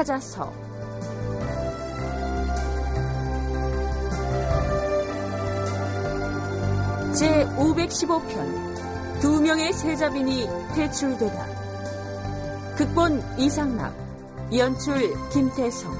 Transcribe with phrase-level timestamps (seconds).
[0.00, 0.50] 찾아서.
[7.14, 11.46] 제 515편 두 명의 세자빈이 대출되다.
[12.76, 13.94] 극본 이상락
[14.56, 15.99] 연출 김태성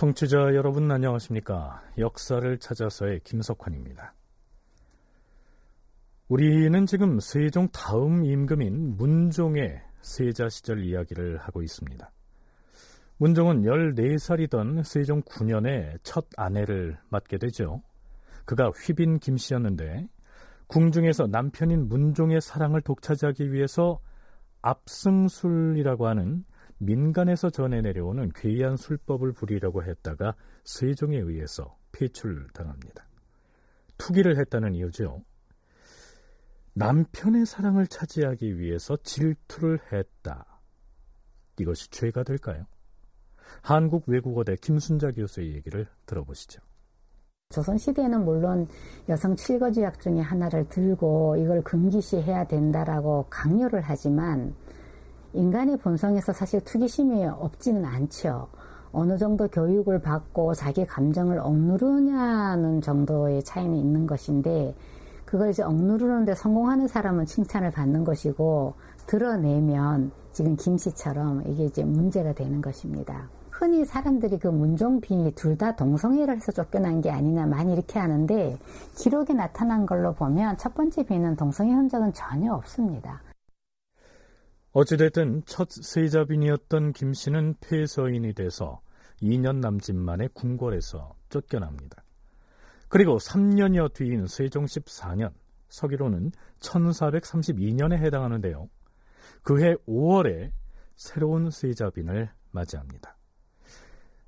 [0.00, 1.82] 청취자 여러분 안녕하십니까?
[1.98, 4.14] 역사를 찾아서의 김석환입니다.
[6.26, 12.10] 우리는 지금 세종 다음 임금인 문종의 세자 시절 이야기를 하고 있습니다.
[13.18, 17.82] 문종은 14살이던 세종 9년에 첫 아내를 맡게 되죠.
[18.46, 20.08] 그가 휘빈 김씨였는데
[20.68, 24.00] 궁중에서 남편인 문종의 사랑을 독차지하기 위해서
[24.62, 26.46] 압승술이라고 하는
[26.80, 33.06] 민간에서 전해 내려오는 괴이한 술법을 부리려고 했다가 세종에 의해서 폐출당합니다.
[33.98, 35.22] 투기를 했다는 이유죠.
[36.72, 40.60] 남편의 사랑을 차지하기 위해서 질투를 했다.
[41.58, 42.64] 이것이 죄가 될까요?
[43.60, 46.62] 한국 외국어대 김순자 교수의 얘기를 들어보시죠.
[47.50, 48.68] 조선시대에는 물론
[49.08, 54.54] 여성 칠거주약 중에 하나를 들고 이걸 금기시해야 된다라고 강요를 하지만
[55.32, 58.48] 인간의 본성에서 사실 투기심이 없지는 않죠.
[58.92, 64.74] 어느 정도 교육을 받고 자기 감정을 억누르냐는 정도의 차이는 있는 것인데
[65.24, 68.74] 그걸 이제 억누르는데 성공하는 사람은 칭찬을 받는 것이고
[69.06, 73.28] 드러내면 지금 김씨처럼 이게 이제 문제가 되는 것입니다.
[73.50, 78.58] 흔히 사람들이 그 문종비 둘다 동성애를 해서 쫓겨난 게 아니냐 많이 이렇게 하는데
[78.96, 83.20] 기록에 나타난 걸로 보면 첫 번째 비는 동성애 흔적은 전혀 없습니다.
[84.72, 88.80] 어찌됐든 첫 세자빈이었던 김 씨는 폐서인이 돼서
[89.20, 92.04] 2년 남짓 만에 궁궐에서 쫓겨납니다.
[92.88, 95.32] 그리고 3년여 뒤인 세종 14년,
[95.68, 98.68] 서기로는 1432년에 해당하는데요.
[99.42, 100.52] 그해 5월에
[100.96, 103.16] 새로운 세자빈을 맞이합니다.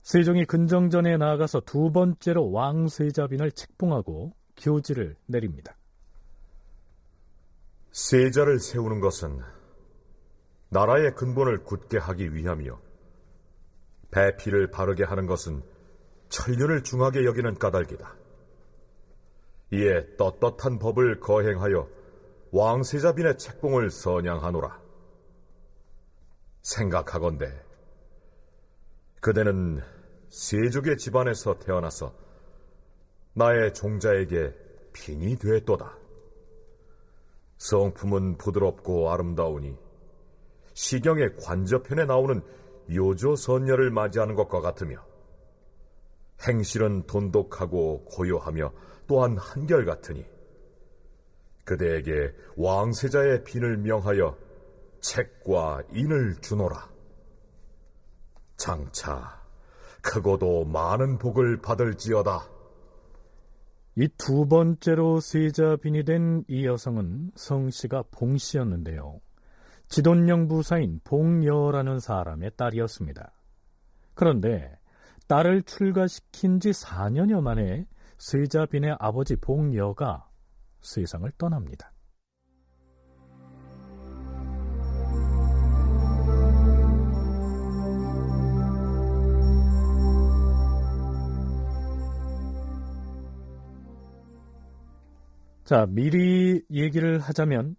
[0.02, 5.76] 세종이 근정전에 나아가서 두 번째로 왕세자빈을 책봉하고 교지를 내립니다.
[7.92, 9.40] 세자를 세우는 것은
[10.72, 12.80] 나라의 근본을 굳게 하기 위함이요.
[14.10, 15.62] 배피를 바르게 하는 것은
[16.30, 18.16] 천륜을 중하게 여기는 까닭이다.
[19.72, 21.86] 이에 떳떳한 법을 거행하여
[22.52, 24.80] 왕세자빈의 책봉을 선양하노라.
[26.62, 27.52] 생각하건대
[29.20, 29.82] 그대는
[30.30, 32.14] 세족의 집안에서 태어나서
[33.34, 34.54] 나의 종자에게
[34.94, 35.98] 빈이 되었도다.
[37.58, 39.81] 성품은 부드럽고 아름다우니
[40.74, 42.42] 시경의 관저편에 나오는
[42.90, 45.04] 요조 선녀를 맞이하는 것과 같으며
[46.46, 48.72] 행실은 돈독하고 고요하며
[49.06, 50.24] 또한 한결같으니
[51.64, 54.36] 그대에게 왕세자의 빈을 명하여
[55.00, 56.90] 책과 인을 주노라.
[58.56, 59.40] 장차
[60.02, 62.48] 크고도 많은 복을 받을지어다.
[63.96, 69.20] 이 두 번째로 세자 빈이 된 이 여성은 성씨가 봉씨였는데요.
[69.92, 73.30] 지돈령 부사인 봉여라는 사람의 딸이었습니다.
[74.14, 74.78] 그런데
[75.28, 77.86] 딸을 출가시킨 지 4년여 만에
[78.16, 80.26] 세자빈의 아버지 봉여가
[80.80, 81.92] 세상을 떠납니다.
[95.64, 97.76] 자, 미리 얘기를 하자면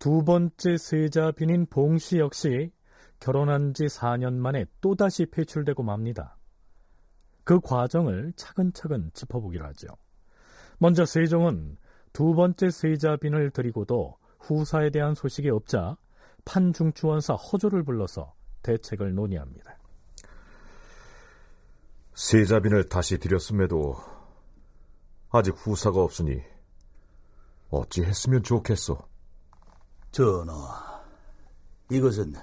[0.00, 2.72] 두 번째 세자빈인 봉씨 역시
[3.20, 6.38] 결혼한 지 4년 만에 또다시 폐출되고 맙니다.
[7.44, 9.88] 그 과정을 차근차근 짚어보기로 하죠.
[10.78, 11.76] 먼저 세종은
[12.14, 15.98] 두 번째 세자빈을 드리고도 후사에 대한 소식이 없자
[16.46, 18.32] 판중추원사 허조를 불러서
[18.62, 19.76] 대책을 논의합니다.
[22.14, 23.96] 세자빈을 다시 드렸음에도
[25.28, 26.42] 아직 후사가 없으니
[27.68, 29.09] 어찌 했으면 좋겠소?
[30.10, 31.02] 전하,
[31.90, 32.34] 이것은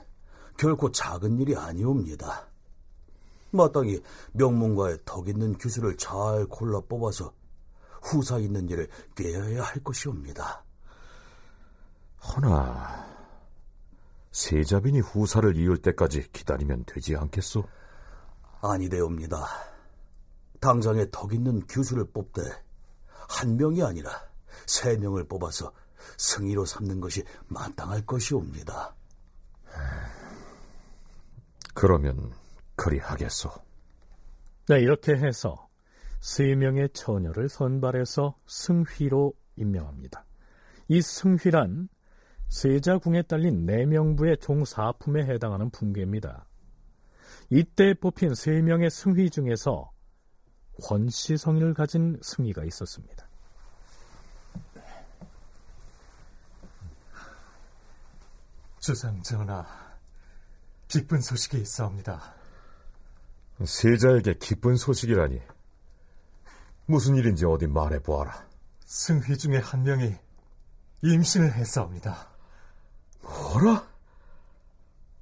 [0.58, 2.48] 결코 작은 일이 아니옵니다.
[3.52, 4.02] 마땅히
[4.34, 7.34] 명문가의 덕 있는 규수를 잘 골라 뽑아서
[8.02, 10.64] 후사 있는 일을 꾀어야 할 것이옵니다.
[12.24, 13.06] 허나
[14.32, 17.64] 세자빈이 후사를 이을 때까지 기다리면 되지 않겠소?
[18.62, 19.46] 아니되옵니다.
[20.60, 22.42] 당장에 덕 있는 규수를 뽑되
[23.30, 24.10] 한 명이 아니라
[24.66, 25.72] 세 명을 뽑아서
[26.18, 28.96] 승희로 삼는 것이 마땅할 것이옵니다.
[31.74, 32.32] 그러면
[32.76, 33.52] 그리하겠소.
[34.70, 35.68] 네, 이렇게 해서
[36.20, 40.26] 세 명의 처녀를 선발해서 승휘로 임명합니다.
[40.88, 41.90] 이 승휘란
[42.50, 46.48] 세자궁에 딸린 내명부의 종사품에 해당하는 분계입니다.
[47.50, 49.92] 이때 뽑힌 세 명의 승휘 중에서
[50.84, 53.27] 권씨 성인을 가진 승희가 있었습니다.
[58.88, 59.66] 주상 전하,
[60.88, 62.36] 기쁜 소식이 있사옵니다.
[63.66, 65.42] 세자에게 기쁜 소식이라니
[66.86, 68.48] 무슨 일인지 어디 말해보아라.
[68.86, 70.16] 승휘 중에 한 명이
[71.02, 72.30] 임신을 했사옵니다.
[73.24, 73.86] 뭐라?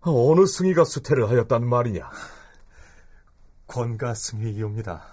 [0.02, 2.12] 어느 승희가 수태를 하였단 말이냐?
[3.66, 5.04] 권가 승희이옵니다.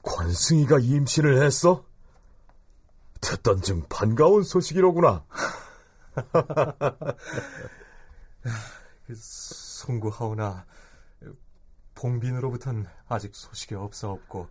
[0.00, 1.84] 권승희가 임신을 했어?
[3.20, 5.26] 듣던 중 반가운 소식이로구나.
[9.14, 10.66] 송구하오나
[11.94, 14.48] 봉빈으로부터는 아직 소식이 없사없고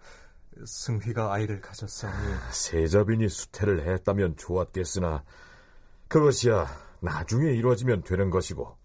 [0.65, 5.23] 승휘가 아이를 가졌사오니 세자빈이 수태를 했다면 좋았겠으나
[6.07, 6.67] 그것이야
[6.99, 8.77] 나중에 이루어지면 되는 것이고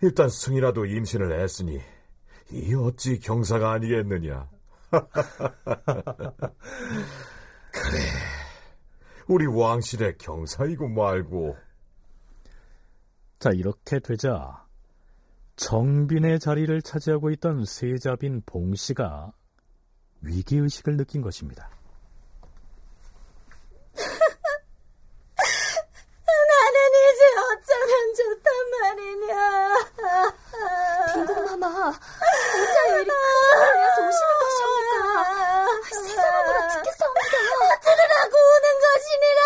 [0.00, 1.80] 일단 승이라도 임신을 했으니
[2.50, 4.48] 이 어찌 경사가 아니겠느냐.
[7.70, 7.98] 그래,
[9.26, 11.56] 우리 왕실의 경사이고 말고.
[13.38, 14.64] 자, 이렇게 되자
[15.56, 19.32] 정빈의 자리를 차지하고 있던 세자빈 봉씨가
[20.22, 21.70] 위기의식을 느낀 것입니다.
[26.26, 28.46] 나는 이제 어쩌면 좋단
[28.80, 29.32] 말이냐.
[31.14, 34.94] 빈궁마마, 혼자 이리 큰소리에서 오시는 것이옵니까?
[35.90, 37.34] 세상으로 듣겠사옵니다.
[37.80, 39.40] 들으라고 오는 것이니라.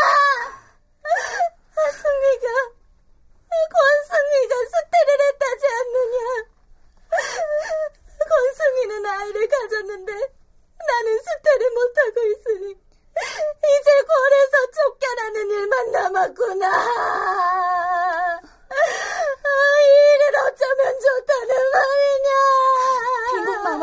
[1.99, 2.47] 승미가,
[3.75, 6.17] 권승미가 수태를 했다지 않느냐.
[8.29, 12.65] 권승미는 아이를 가졌는데 나는 수태를 못하고 있으니
[13.21, 16.65] 이제 궐에서 쫓겨나는 일만 남았구나.
[18.71, 19.83] 아, 이
[20.15, 22.29] 일을 어쩌면 좋다는 말이냐.
[23.31, 23.83] 빈궁마마,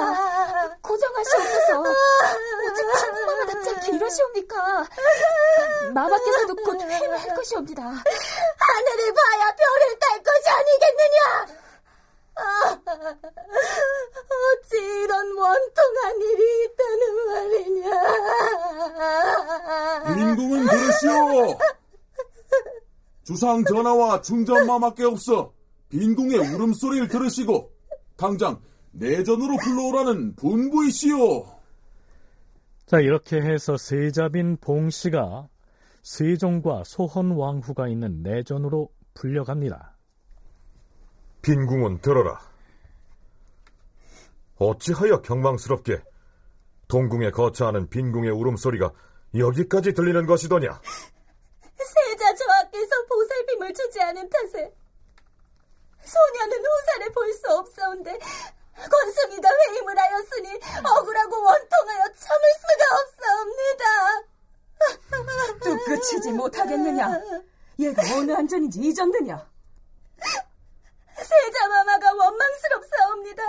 [0.82, 1.70] 고정하시옵소서.
[1.82, 4.54] 오직 빈궁마마답지 않게 이러시옵니까?
[5.94, 7.84] 마마께서도 곧 회유할 것이옵니다.
[7.84, 11.20] 하늘을 봐야 별을 딸 것이 아니겠느냐?
[12.38, 12.42] 아,
[14.60, 17.90] 어찌 이런 원통한 일이 있다는 말이냐?
[20.14, 21.58] 빈궁은 들으시오.
[23.24, 25.54] 주상 전하와 중전마마께 없어
[25.90, 27.72] 빈궁의 울음소리를 들으시고
[28.18, 28.60] 당장
[28.92, 31.46] 내전으로 불러오라는 분부이시오.
[32.88, 35.48] 자, 이렇게 해서 세자빈 봉씨가
[36.02, 39.96] 세종과 소헌 왕후가 있는 내전으로 불려갑니다.
[41.42, 42.40] 빈궁은 들어라.
[44.58, 46.02] 어찌하여 경망스럽게
[46.88, 48.92] 동궁에 거처하는 빈궁의 울음소리가
[49.36, 50.80] 여기까지 들리는 것이더냐?
[53.66, 54.72] 보살핌을 주지 않은 탓에
[56.04, 58.20] 소녀는 후사를 볼 수 없사온데
[58.76, 64.24] 권승이가 회임을 하였으니 억울하고 원통하여 참을 수가 없사옵니다.
[65.64, 67.22] 뚝 그치지 못하겠느냐?
[67.80, 69.50] 얘가 어느 안전인지 이정되냐?
[71.18, 73.44] 세자마마가 원망스럽사옵니다.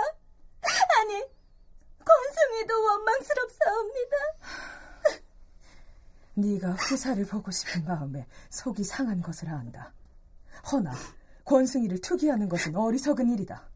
[0.99, 1.23] 아니,
[2.03, 4.17] 권승이도 원망스럽사옵니다.
[6.35, 9.91] 네가 후사를 보고 싶은 마음에 속이 상한 것을 안다.
[10.71, 10.91] 허나
[11.45, 13.69] 권승이를 투기하는 것은 어리석은 일이다.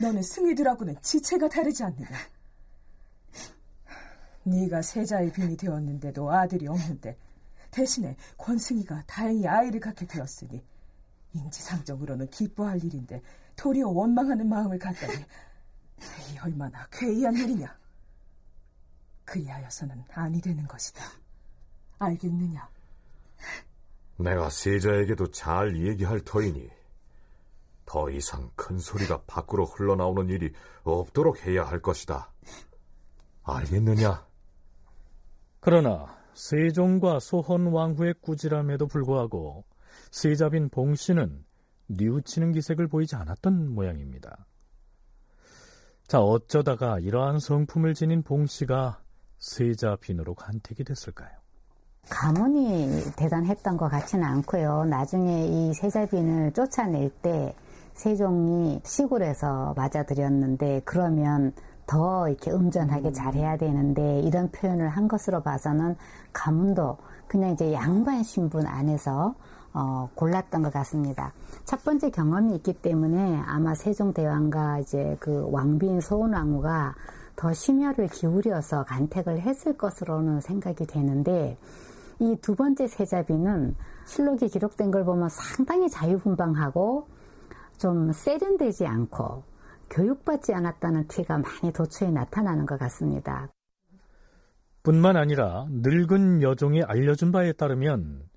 [0.00, 2.08] 너는 승희들하고는 지체가 다르지 않느냐.
[4.44, 7.18] 네가 세자의 빈이 되었는데도 아들이 없는데
[7.70, 10.64] 대신에 권승이가 다행히 아이를 갖게 되었으니
[11.34, 13.22] 인지상정으로는 기뻐할 일인데
[13.56, 15.14] 도리어 원망하는 마음을 갖다니
[16.32, 17.76] 이 얼마나 괴이한 일이냐.
[19.24, 21.04] 그리하여서는 아니 되는 것이다.
[21.98, 22.68] 알겠느냐?
[24.18, 26.68] 내가 세자에게도 잘 얘기할 터이니
[27.86, 30.52] 더 이상 큰 소리가 밖으로 흘러나오는 일이
[30.84, 32.30] 없도록 해야 할 것이다.
[33.44, 34.26] 알겠느냐?
[35.60, 39.64] 그러나 세종과 소헌 왕후의 꾸지람에도 불구하고
[40.10, 41.44] 세자빈 봉씨는
[41.88, 44.46] 뉘우치는 기색을 보이지 않았던 모양입니다.
[46.06, 49.02] 자, 어쩌다가 이러한 성품을 지닌 봉씨가
[49.38, 51.30] 세자빈으로 간택이 됐을까요?
[52.08, 54.86] 가문이 대단했던 것 같지는 않고요.
[54.86, 57.54] 나중에 이 세자빈을 쫓아낼 때
[57.94, 61.52] 세종이 시골에서 맞아들였는데 그러면
[61.86, 65.96] 더 이렇게 음전하게 잘해야 되는데 이런 표현을 한 것으로 봐서는
[66.32, 69.34] 가문도 그냥 이제 양반 신분 안에서
[69.74, 71.32] 어, 골랐던 것 같습니다.
[71.64, 76.94] 첫 번째 경험이 있기 때문에 아마 세종대왕과 이제 그 왕비인 소원왕후가
[77.36, 81.56] 더 심혈을 기울여서 간택을 했을 것으로는 생각이 되는데
[82.20, 87.08] 이 두 번째 세자비는 실록이 기록된 걸 보면 상당히 자유분방하고
[87.78, 89.44] 좀 세련되지 않고
[89.90, 93.48] 교육받지 않았다는 티가 많이 도처에 나타나는 것 같습니다.
[94.82, 98.28] 뿐만 아니라 늙은 여종이 알려준 바에 따르면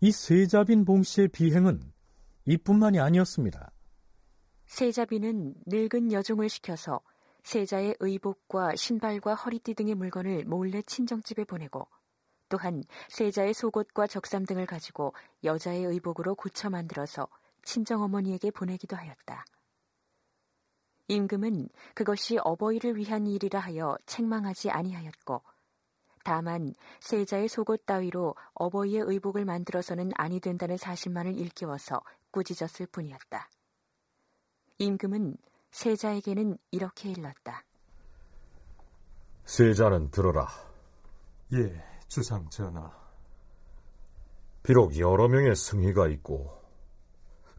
[0.00, 1.80] 이 세자빈 봉씨의 비행은
[2.46, 3.72] 이뿐만이 아니었습니다.
[4.66, 7.00] 세자빈은 늙은 여종을 시켜서
[7.42, 11.88] 세자의 의복과 신발과 허리띠 등의 물건을 몰래 친정집에 보내고
[12.48, 15.14] 또한 세자의 속옷과 적삼 등을 가지고
[15.44, 17.28] 여자의 의복으로 고쳐 만들어서
[17.62, 19.44] 친정 어머니에게 보내기도 하였다.
[21.08, 25.42] 임금은 그것이 어버이를 위한 일이라 하여 책망하지 아니하였고
[26.22, 33.48] 다만 세자의 속옷 따위로 어버이의 의복을 만들어서는 아니 된다는 사실만을 일깨워서 꾸짖었을 뿐이었다.
[34.76, 35.36] 임금은
[35.70, 37.64] 세자에게는 이렇게 일렀다.
[39.44, 40.48] 세자는 들어라.
[41.54, 42.90] 예, 주상 전하.
[44.62, 46.58] 비록 여러 명의 승희가 있고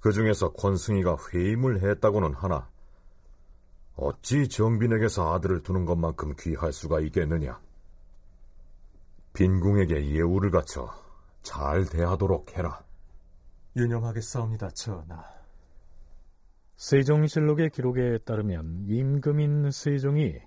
[0.02, 2.70] 그 중에서 권승희가 회임을 했다고는 하나
[3.96, 7.60] 어찌 정빈에게서 아들을 두는 것만큼 귀할 수가 있겠느냐?
[9.34, 10.90] 빈궁에게 예우를 갖춰
[11.44, 12.84] 잘 대하도록 해라.
[13.76, 15.24] 유념하겠사옵니다, 전하.
[16.78, 20.42] 세종실록의 기록에 따르면 임금인 세종이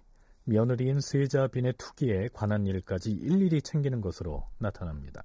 [0.45, 5.23] 며느리인 세자빈의 투기에 관한 일까지 일일이 챙기는 것으로 나타납니다.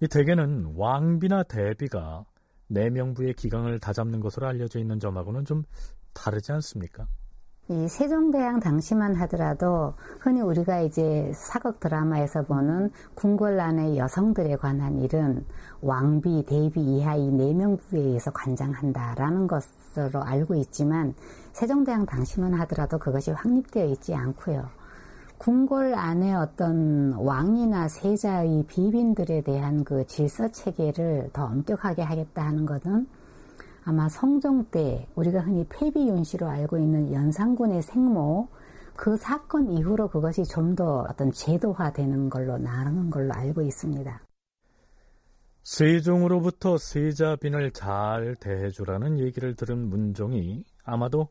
[0.00, 2.24] 이 대개는 왕비나 대비가
[2.68, 5.64] 내명부의 기강을 다잡는 것으로 알려져 있는 점하고는 좀
[6.12, 7.06] 다르지 않습니까?
[7.70, 15.46] 이 세종대왕 당시만 하더라도 흔히 우리가 이제 사극 드라마에서 보는 궁궐 안의 여성들에 관한 일은
[15.80, 21.14] 왕비, 대비 이하 이 네 명부에 의해서 관장한다라는 것으로 알고 있지만
[21.52, 24.68] 세종대왕 당시만 하더라도 그것이 확립되어 있지 않고요.
[25.38, 33.06] 궁궐 안에 어떤 왕이나 세자의 비빈들에 대한 그 질서 체계를 더 엄격하게 하겠다 하는 것은
[33.84, 38.48] 아마 성종 때 우리가 흔히 폐비윤씨로 알고 있는 연산군의 생모
[38.96, 44.22] 그 사건 이후로 그것이 좀 더 어떤 제도화되는 걸로 나르는 걸로 알고 있습니다.
[45.62, 51.28] 세종으로부터 세자빈을 잘 대해주라는 얘기를 들은 문종이 아마도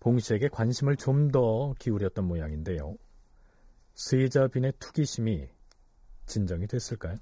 [0.00, 2.96] 봉씨에게 관심을 좀 더 기울였던 모양인데요.
[3.94, 5.48] 세자빈의 투기심이
[6.26, 7.16] 진정이 됐을까요?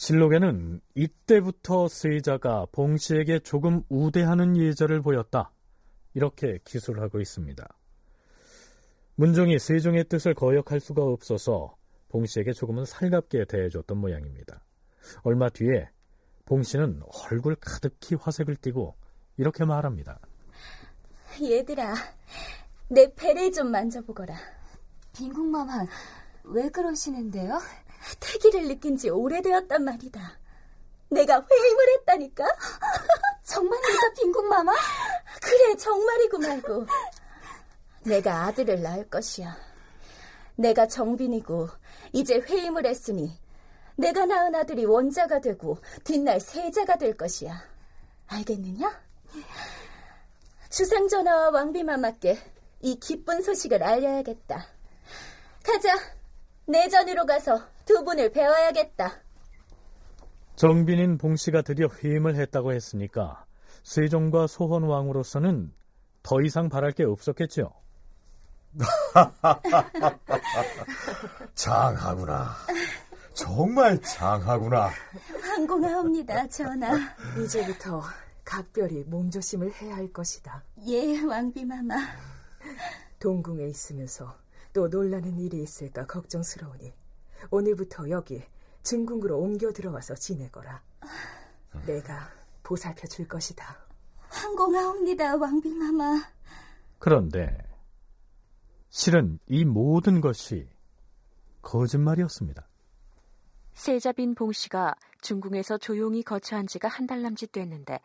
[0.00, 5.52] 실록에는 이때부터 세자가 봉씨에게 조금 우대하는 예절을 보였다.
[6.14, 7.68] 이렇게 기술하고 있습니다.
[9.16, 11.76] 문종이 세종의 뜻을 거역할 수가 없어서
[12.08, 14.64] 봉씨에게 조금은 살갑게 대해줬던 모양입니다.
[15.22, 15.90] 얼마 뒤에
[16.46, 18.96] 봉씨는 얼굴 가득히 화색을 띠고
[19.36, 20.18] 이렇게 말합니다.
[21.42, 21.94] 얘들아,
[22.88, 24.34] 내 배를 좀 만져보거라.
[25.14, 25.84] 빈궁마마,
[26.44, 27.58] 왜 그러시는데요?
[28.18, 30.38] 태기를 느낀 지 오래되었단 말이다.
[31.10, 32.44] 내가 회임을 했다니까?
[33.44, 34.72] 정말입니까, 빈궁마마?
[35.42, 36.86] 그래, 정말이고 말고.
[38.04, 39.56] 내가 아들을 낳을 것이야.
[40.56, 41.68] 내가 정빈이고
[42.12, 43.38] 이제 회임을 했으니
[43.96, 47.62] 내가 낳은 아들이 원자가 되고 뒷날 세자가 될 것이야.
[48.26, 49.02] 알겠느냐?
[50.70, 52.38] 주상전하와 왕비마마께
[52.82, 54.66] 이 기쁜 소식을 알려야겠다.
[55.64, 55.94] 가자.
[56.66, 59.20] 내전으로 가서 두 분을 배워야겠다.
[60.54, 63.44] 정빈인 봉씨가 드디어 회임을 했다고 했으니까
[63.82, 65.72] 세종과 소헌왕으로서는
[66.22, 67.72] 더 이상 바랄 게 없었겠죠.
[71.56, 72.54] 장하구나.
[73.34, 74.90] 정말 장하구나.
[75.42, 76.96] 항공하옵니다, 전하.
[77.42, 78.04] 이제부터
[78.44, 80.62] 각별히 몸조심을 해야 할 것이다.
[80.86, 81.96] 예, 왕비마마.
[83.18, 84.38] 동궁에 있으면서
[84.72, 86.99] 또 놀라는 일이 있을까 걱정스러우니
[87.50, 88.42] 오늘부터 여기
[88.82, 90.82] 증궁으로 옮겨 들어와서 지내거라.
[91.86, 92.28] 내가
[92.62, 93.76] 보살펴 줄 것이다.
[94.28, 96.22] 항공하옵니다, 왕비마마.
[96.98, 97.56] 그런데
[98.88, 100.68] 실은 이 모든 것이
[101.62, 102.66] 거짓말이었습니다.
[103.74, 107.98] 세자빈 봉씨가 중궁에서 조용히 거처한 지가 한 달 남짓 됐는데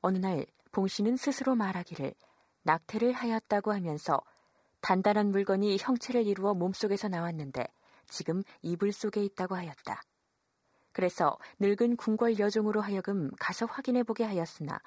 [0.00, 2.14] 어느 날 봉씨는 스스로 말하기를
[2.62, 4.20] 낙태를 하였다고 하면서
[4.80, 7.66] 단단한 물건이 형체를 이루어 몸속에서 나왔는데
[8.08, 10.02] 지금 이불 속에 있다고 하였다.
[10.92, 14.78] 그래서 늙은 궁궐 여종으로 하여금 가서 확인해 보게 하였으나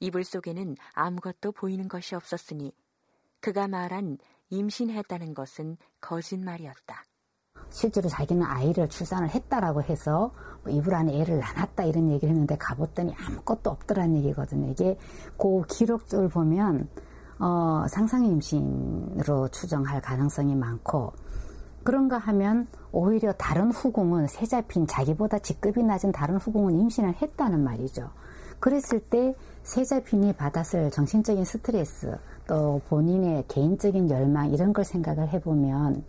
[0.00, 2.72] 이불 속에는 아무것도 보이는 것이 없었으니
[3.40, 4.18] 그가 말한
[4.50, 7.04] 임신했다는 것은 거짓말이었다.
[7.70, 10.32] 실제로 자기는 아이를 출산을 했다라고 해서
[10.62, 14.70] 뭐 이불 안에 애를 낳았다 이런 얘기를 했는데 가봤더니 아무것도 없더라는 얘기거든요.
[14.70, 14.96] 이게
[15.36, 16.88] 그 기록들 보면
[17.40, 21.12] 어, 상상 임신으로 추정할 가능성이 많고
[21.88, 28.10] 그런가 하면 오히려 다른 후궁은 새 잡힌 자기보다 직급이 낮은 다른 후궁은 임신을 했다는 말이죠.
[28.60, 32.14] 그랬을 때 세자빈이 받았을 정신적인 스트레스
[32.46, 36.04] 또 본인의 개인적인 열망 이런 걸 생각을 해보면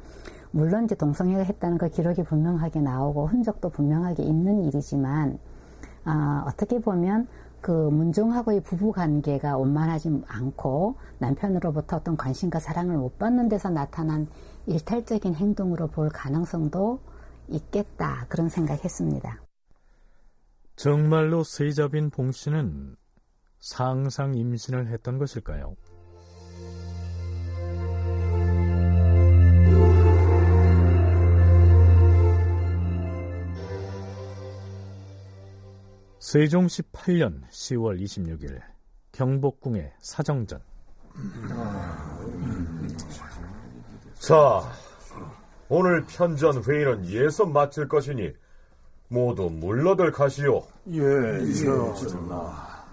[0.51, 5.39] 물론 이제 동성애를 했다는 그 기록이 분명하게 나오고 흔적도 분명하게 있는 일이지만
[6.03, 7.29] 아, 어떻게 보면
[7.61, 14.27] 그 문종하고의 부부 관계가 원만하지 않고 남편으로부터 어떤 관심과 사랑을 못 받는 데서 나타난
[14.69, 17.01] 일탈적인 행동으로 볼 가능성도
[17.47, 19.41] 있겠다 그런 생각했습니다.
[20.75, 22.95] 정말로 세자빈 봉 씨는
[23.59, 25.75] 상상 임신을 했던 것일까요?
[36.19, 38.61] 세종 18년 10월 26일
[39.13, 40.61] 경복궁의 사정전
[44.19, 44.69] 자,
[45.69, 48.33] 오늘 편전 회의는 예서 마칠 것이니
[49.07, 50.67] 모두 물러들 가시오.
[50.91, 51.01] 예,
[51.53, 52.85] 전하.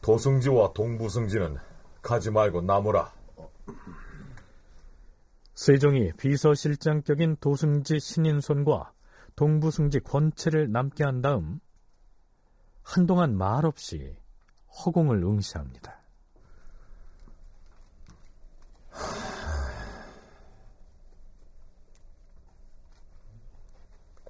[0.00, 1.58] 도승지와 동부승지는
[2.00, 3.12] 가지 말고 남으라.
[5.54, 8.92] 세종이 비서실장격인 도승지 신인손과
[9.36, 11.60] 동부승지 권채를 남게 한 다음
[12.82, 14.16] 한동안 말없이
[14.84, 16.00] 허공을 응시합니다.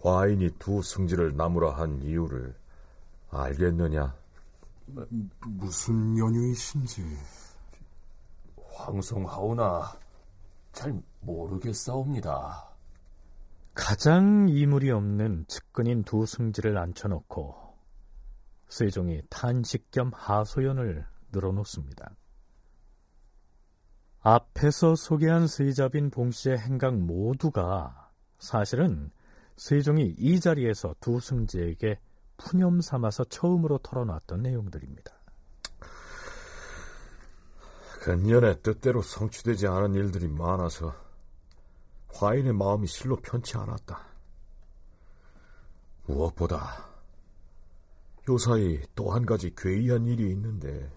[0.02, 2.52] 과인이 두 승지를 나무라 한 이유를
[3.30, 4.12] 알겠느냐?
[5.46, 7.04] 무슨 연유이신지
[8.74, 9.92] 황송하오나
[10.72, 12.68] 잘 모르겠사옵니다.
[13.74, 17.54] 가장 이물이 없는 측근인 두 승지를 앉혀놓고
[18.68, 22.10] 세종이 탄식 겸 하소연을 늘어놓습니다.
[24.20, 29.12] 앞에서 소개한 세자빈 봉씨의 행각 모두가 사실은
[29.56, 31.98] 세종이 이 자리에서 두 승지에게
[32.36, 35.12] 푸념 삼아서 처음으로 털어놨던 내용들입니다.
[38.00, 40.94] 근년에 뜻대로 성취되지 않은 일들이 많아서
[42.14, 44.06] 화인의 마음이 실로 편치 않았다.
[46.06, 46.88] 무엇보다
[48.28, 50.90] 요사이 또 한 가지 괴이한 일이 있는데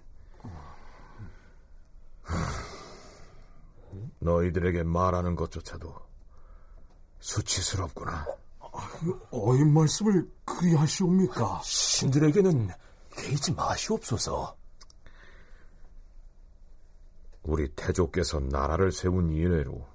[4.20, 5.94] 너희들에게 말하는 것조차도
[7.20, 8.26] 수치스럽구나.
[9.32, 11.62] 어인 말씀을 그리 하시옵니까?
[11.64, 12.70] 신들에게는
[13.12, 14.56] 개의지 마시옵소서.
[17.44, 19.88] 우리 태조께서 나라를 세운 이래로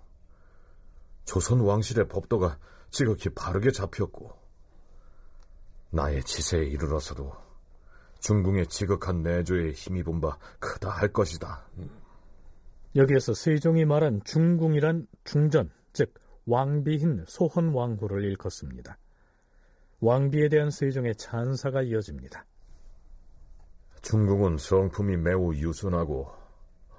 [1.24, 2.58] 조선 왕실의 법도가
[2.90, 4.32] 지극히 바르게 잡혔고
[5.90, 7.32] 나의 지세에 이르러서도
[8.20, 11.64] 중궁의 지극한 내조에 힘입은 바 크다 할 것이다.
[12.96, 16.12] 여기에서 세종이 말한 중궁이란 중전, 즉
[16.46, 18.98] 왕비인 소헌 왕후를 일컫습니다.
[20.00, 22.46] 왕비에 대한 세종의 찬사가 이어집니다.
[24.03, 26.33] 중궁은 성품이 매우 유순하고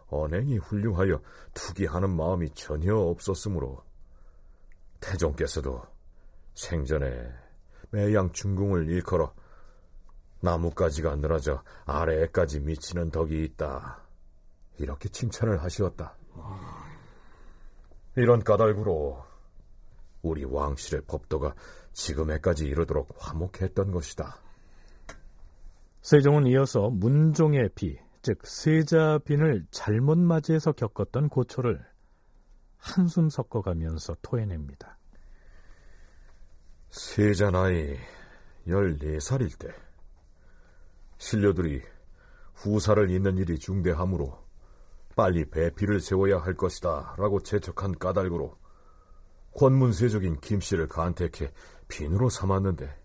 [0.08, 1.22] 언행이 훌륭하여
[1.54, 3.84] 투기하는 마음이 전혀 없었으므로
[5.00, 5.82] 태종께서도
[6.54, 7.32] 생전에
[7.90, 9.34] 매양 중궁을 일컬어
[10.42, 14.04] 나뭇가지가 늘어져 아래에까지 미치는 덕이 있다.
[14.78, 16.16] 이렇게 칭찬을 하시었다.
[18.16, 19.31] 이런 까닭으로
[20.22, 21.54] 우리 왕실의 법도가
[21.94, 24.38] 지금에까지 이르도록 화목했던 것이다.
[26.02, 31.84] 세종은 이어서 문종의 비, 즉 세자빈을 잘못 맞이해서 겪었던 고초를
[32.78, 34.98] 한숨 섞어가면서 토해냅니다.
[36.90, 37.96] 세자 나이
[38.68, 39.70] 14살일 때
[41.18, 41.82] 신료들이
[42.56, 44.38] 후사를 잇는 일이 중대하므로
[45.16, 48.56] 빨리 배필을 세워야 할 것이다 라고 재촉한 까닭으로
[49.56, 51.52] 권문세족인 김씨를 간택해
[51.88, 53.02] 빈으로 삼았는데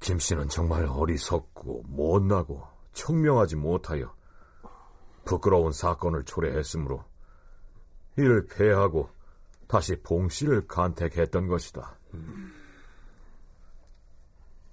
[0.00, 4.14] 김씨는 정말 어리석고 못나고 청명하지 못하여
[5.24, 7.04] 부끄러운 사건을 초래했으므로
[8.16, 9.08] 이를 폐하고
[9.68, 11.96] 다시 봉씨를 간택했던 것이다.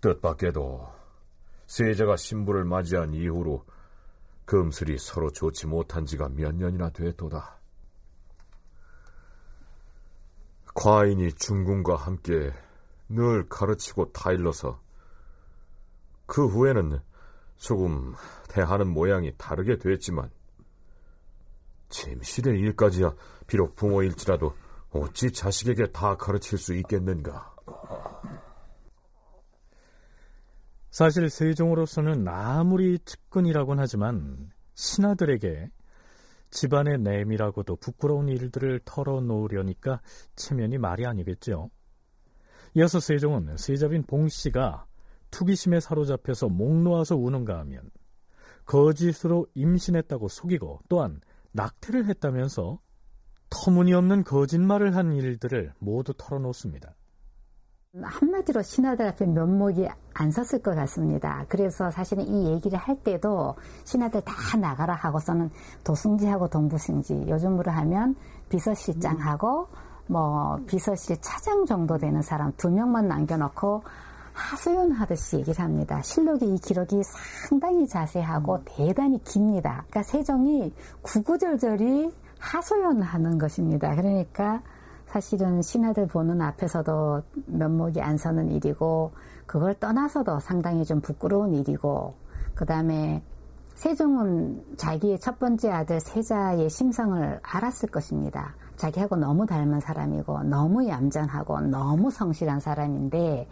[0.02, 0.92] 뜻밖에도
[1.68, 3.66] 세자가 신부를 맞이한 이후로
[4.46, 7.59] 금슬이 서로 좋지 못한 지가 몇 년이나 됐도다.
[10.80, 12.54] 과인이 중궁과 함께
[13.10, 14.80] 늘 가르치고 타일러서
[16.26, 17.02] 그 후에는
[17.58, 18.14] 조금
[18.48, 20.32] 대하는 모양이 다르게 됐지만
[21.90, 23.14] 침실의 일까지야
[23.46, 24.56] 비록 부모일지라도
[24.92, 27.54] 어찌 자식에게 다 가르칠 수 있겠는가?
[30.92, 35.72] 사실 세종으로서는 아무리 측근이라곤 하지만 신하들에게
[36.52, 40.02] 집안의 내밀하고도 부끄러운 일들을 털어놓으려니까
[40.36, 41.70] 체면이 말이 아니겠죠.
[42.76, 44.86] 이어서 세종은 세자빈 봉씨가
[45.32, 47.90] 투기심에 사로잡혀서 목 놓아서 우는가 하면
[48.66, 52.80] 거짓으로 임신했다고 속이고 또한 낙태를 했다면서
[53.50, 56.96] 터무니없는 거짓말을 한 일들을 모두 털어놓습니다.
[58.04, 61.46] 한마디로 신하들 앞에 면목이 안 섰을 것 같습니다.
[61.50, 65.50] 그래서 사실은 이 얘기를 할 때도 신하들 다 나가라 하고서는
[65.84, 68.16] 도승지하고 동부승지, 요즘으로 하면
[68.50, 69.68] 비서실장하고
[70.06, 73.84] 뭐 비서실 차장 정도 되는 사람 두 명만 남겨놓고
[74.34, 76.00] 하소연하듯이 얘기를 합니다.
[76.04, 77.02] 실록의 이 기록이
[77.50, 78.66] 상당히 자세하고 음.
[78.66, 79.84] 대단히 깁니다.
[79.90, 83.96] 그러니까 세종이 구구절절히 하소연하는 것입니다.
[83.96, 84.62] 그러니까
[85.10, 89.12] 사실은 신하들 보는 앞에서도 면목이 안 서는 일이고
[89.48, 92.14] 그걸 떠나서도 상당히 좀 부끄러운 일이고
[92.54, 93.24] 그 다음에
[93.74, 98.54] 세종은 자기의 첫 번째 아들 세자의 심성을 알았을 것입니다.
[98.76, 103.48] 자기하고 너무 닮은 사람이고 너무 얌전하고 너무 성실한 사람인데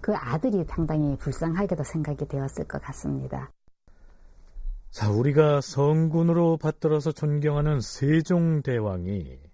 [0.00, 3.50] 그 아들이 상당히 불쌍하게도 생각이 되었을 것 같습니다.
[4.90, 9.51] 자, 우리가 성군으로 받들어서 존경하는 세종대왕이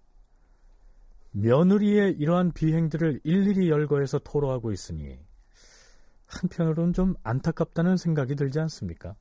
[1.41, 5.19] 며느리의 이러한 비행들을 일일이 열거해서 토로하고 있으니
[6.27, 9.15] 한편으로는 좀 안타깝다는 생각이 들지 않습니까?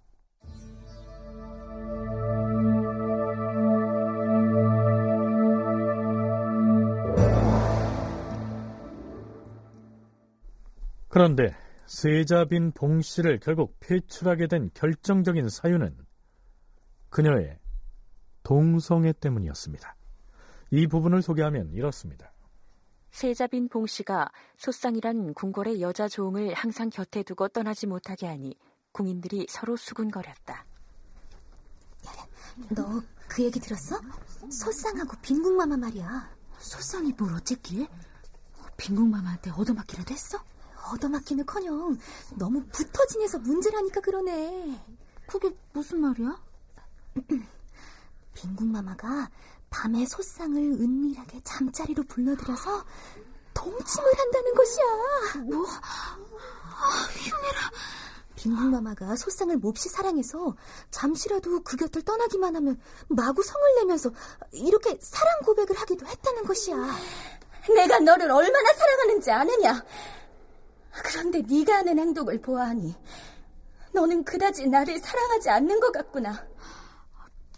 [11.08, 15.96] 그런데 세자빈 봉 씨를 결국 폐출하게 된 결정적인 사유는
[17.10, 17.60] 그녀의
[18.44, 19.97] 동성애 때문이었습니다.
[20.72, 22.32] 이 부분을 소개하면 이렇습니다.
[23.12, 28.56] 세자빈 봉씨가 소상이란 궁궐의 여자 종을 항상 곁에 두고 떠나지 못하게 하니
[28.92, 30.66] 궁인들이 서로 수군거렸다.
[32.70, 34.00] 너 그 얘기 들었어?
[34.50, 36.36] 소상하고 빈궁마마 말이야.
[36.60, 37.88] 소상이 뭘 어쨌길?
[38.78, 40.44] 빈궁마마한테 얻어맞기라도 했어?
[40.94, 41.98] 얻어맞기는커녕
[42.38, 44.80] 너무 붙어 지내서 문제라니까 그러네.
[45.28, 46.42] 그게 무슨 말이야?
[48.34, 49.30] 빈궁마마가
[49.70, 52.86] 밤에 소상을 은밀하게 잠자리로 불러들여서
[53.54, 54.86] 동침을 한다는 것이야.
[55.46, 55.66] 뭐?
[55.66, 57.72] 아, 흉내라.
[58.36, 60.56] 빈궁마마가 소상을 몹시 사랑해서
[60.92, 64.12] 잠시라도 그 곁을 떠나기만 하면 마구 성을 내면서
[64.52, 66.78] 이렇게 사랑 고백을 하기도 했다는 것이야.
[67.76, 69.84] 내가 너를 얼마나 사랑하는지 아느냐?
[71.04, 72.96] 그런데 네가 하는 행동을 보아하니
[73.94, 76.46] 너는 그다지 나를 사랑하지 않는 것 같구나.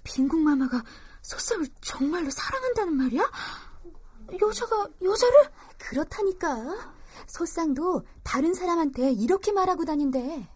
[0.03, 0.81] 빈궁마마가
[1.29, 3.31] 소상을 정말로 사랑한다는 말이야?
[4.41, 5.51] 여자가 여자를?
[5.77, 6.91] 그렇다니까.
[7.27, 10.49] 소상도 다른 사람한테 이렇게 말하고 다닌대.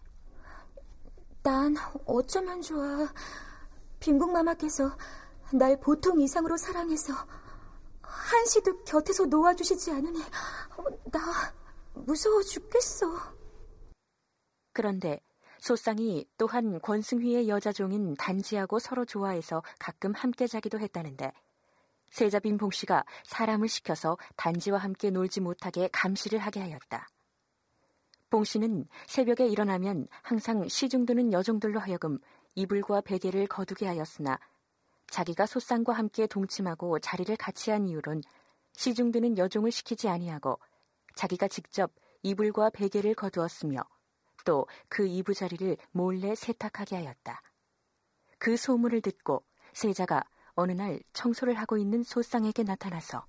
[1.44, 3.06] 난 어쩌면 좋아.
[4.00, 4.98] 빈궁마마께서
[5.52, 7.14] 날 보통 이상으로 사랑해서
[8.02, 10.20] 한시도 곁에서 놓아주시지 않으니
[11.12, 11.20] 나
[11.92, 13.06] 무서워 죽겠어.
[14.72, 15.20] 그런데
[15.64, 21.32] 소상이 또한 권승휘의 여자 종인 단지하고 서로 좋아해서 가끔 함께 자기도 했다는데
[22.10, 27.08] 세자빈 봉씨가 사람을 시켜서 단지와 함께 놀지 못하게 감시를 하게 하였다.
[28.28, 32.18] 봉씨는 새벽에 일어나면 항상 시중드는 여종들로 하여금
[32.56, 34.38] 이불과 베개를 거두게 하였으나
[35.06, 38.20] 자기가 소상과 함께 동침하고 자리를 같이 한 이유론
[38.74, 40.58] 시중드는 여종을 시키지 아니하고
[41.14, 41.90] 자기가 직접
[42.22, 43.82] 이불과 베개를 거두었으며
[44.44, 47.42] 또 그 이부자리를 몰래 세탁하게 하였다.
[48.38, 50.22] 그 소문을 듣고 세자가
[50.54, 53.26] 어느 날 청소를 하고 있는 소상에게 나타나서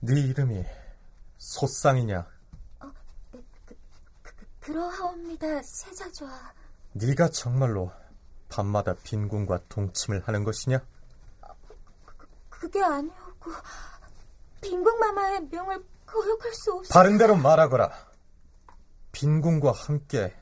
[0.00, 0.64] 네 이름이
[1.38, 2.20] 소상이냐?
[2.80, 2.92] 어,
[3.32, 3.76] 그, 그,
[4.22, 6.54] 그, 그러하옵니다, 세자좌.
[6.92, 7.90] 네가 정말로
[8.48, 10.76] 밤마다 빈궁과 동침을 하는 것이냐?
[11.42, 11.48] 어,
[12.04, 13.50] 그, 그게 아니오고
[14.60, 16.94] 빈궁 마마의 명을 거역할 수 없어.
[16.94, 18.07] 바른 대로 말하거라.
[19.18, 20.32] 빈궁과 함께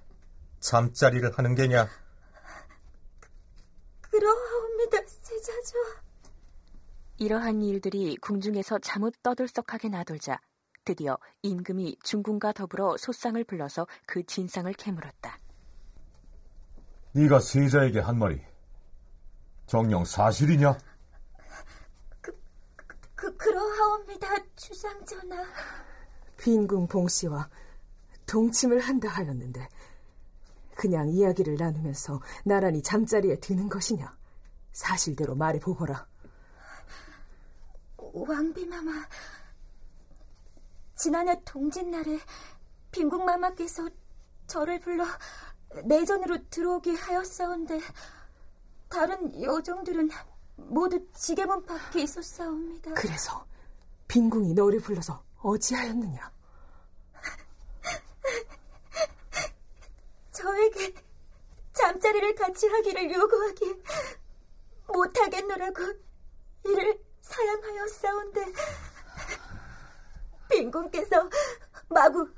[0.60, 1.88] 잠자리를 하는 게냐?
[4.02, 5.78] 그러하옵니다, 세자죠.
[7.16, 10.38] 이러한 일들이 궁중에서 잠옷 떠들썩하게 나돌자
[10.84, 15.38] 드디어 임금이 중궁과 더불어 소상을 불러서 그 진상을 캐물었다.
[17.12, 18.42] 네가 세자에게 한 말이
[19.64, 20.76] 정령 사실이냐?
[23.14, 25.46] 그, 그러하옵니다, 주상전하.
[26.36, 27.48] 빈궁 봉씨와
[28.26, 29.68] 동침을 한다 하였는데
[30.74, 34.16] 그냥 이야기를 나누면서 나란히 잠자리에 드는 것이냐?
[34.72, 36.06] 사실대로 말해보거라.
[37.96, 38.92] 왕비마마,
[40.94, 42.18] 지난해 동짓날에
[42.90, 43.88] 빈국마마께서
[44.46, 45.04] 저를 불러
[45.84, 47.80] 내전으로 들어오게 하였사온데
[48.88, 50.10] 다른 여종들은
[50.56, 52.94] 모두 지게문 밖에 있었사옵니다.
[52.94, 53.44] 그래서
[54.08, 56.35] 빈궁이 너를 불러서 어찌하였느냐?
[60.32, 60.94] 저에게
[61.72, 63.74] 잠자리를 같이 하기를 요구하기에
[64.86, 65.82] 못하겠노라고
[66.64, 68.52] 이를 사양하였사온데
[70.50, 71.30] 빈궁께서
[71.88, 72.28] 마구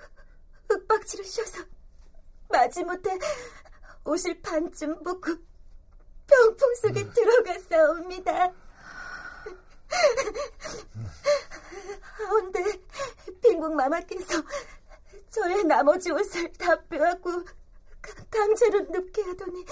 [0.70, 1.64] 윽박지르셔서
[2.48, 3.18] 마지못해
[4.04, 5.36] 옷을 반쯤 벗고
[6.26, 8.52] 병풍 속에 들어갔사옵니다.
[12.00, 12.62] 하운데
[13.42, 14.42] 빈궁 마마께서
[15.42, 17.30] 저의 나머지 옷을 다 빼앗고
[18.30, 19.64] 강제로 눕게 하더니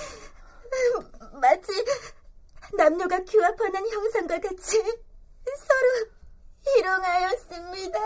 [1.40, 1.72] 마치
[2.76, 6.10] 남녀가 규합하는 형상과 같이 서로
[6.64, 7.98] 희롱하였습니다.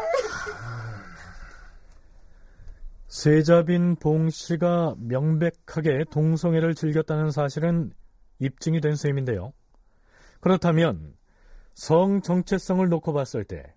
[3.08, 7.92] 세자빈 봉 씨가 명백하게 동성애를 즐겼다는 사실은
[8.38, 9.52] 입증이 된 셈인데요.
[10.40, 11.14] 그렇다면
[11.74, 13.74] 성 정체성을 놓고 봤을 때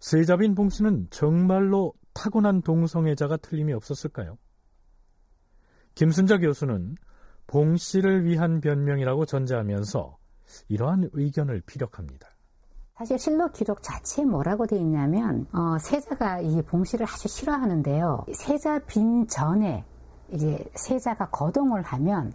[0.00, 4.38] 세자빈 봉 씨는 정말로 타고난 동성애자가 틀림이 없었을까요?
[5.94, 6.96] 김순자 교수는
[7.46, 10.16] 봉 씨를 위한 변명이라고 전제하면서
[10.68, 12.28] 이러한 의견을 피력합니다.
[12.96, 18.26] 사실 실록 기록 자체에 뭐라고 돼 있냐면 어, 세자가 이 봉씨를 아주 싫어하는데요.
[18.32, 19.84] 세자 빈 전에
[20.30, 22.32] 이제 세자가 거동을 하면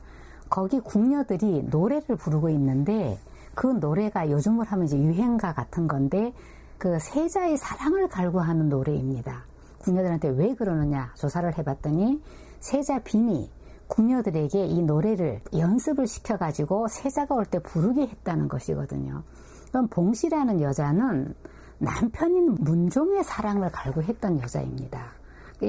[0.49, 3.17] 거기 궁녀들이 노래를 부르고 있는데
[3.55, 6.33] 그 노래가 요즘을 하면 이제 유행가 같은 건데
[6.77, 9.48] 그 세자의 사랑을 갈구하는 노래입니다.
[9.79, 12.21] 궁녀들한테 왜 그러느냐 조사를 해봤더니
[12.59, 13.51] 세자 빈이
[13.87, 19.23] 궁녀들에게 이 노래를 연습을 시켜가지고 세자가 올 때 부르게 했다는 것이거든요.
[19.69, 21.33] 그럼 봉씨라는 여자는
[21.79, 25.13] 남편인 문종의 사랑을 갈구했던 여자입니다.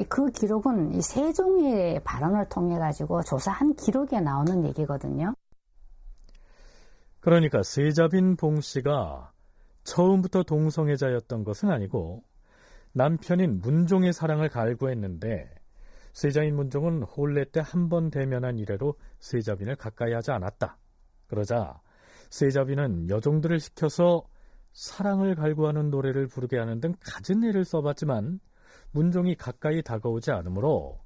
[0.07, 5.33] 그 기록은 이 세종의 발언을 통해 가지고 조사한 기록에 나오는 얘기거든요.
[7.19, 9.31] 그러니까 세자빈 봉씨가
[9.83, 12.23] 처음부터 동성애자였던 것은 아니고
[12.93, 15.49] 남편인 문종의 사랑을 갈구했는데
[16.13, 20.77] 세자인 문종은 혼례 때 한 번 대면한 이래로 세자빈을 가까이 하지 않았다.
[21.27, 21.79] 그러자
[22.29, 24.23] 세자비는 여종들을 시켜서
[24.73, 28.39] 사랑을 갈구하는 노래를 부르게 하는 등 갖은 일을 써봤지만
[28.91, 30.99] 문종이 가까이 다가오지 않으므로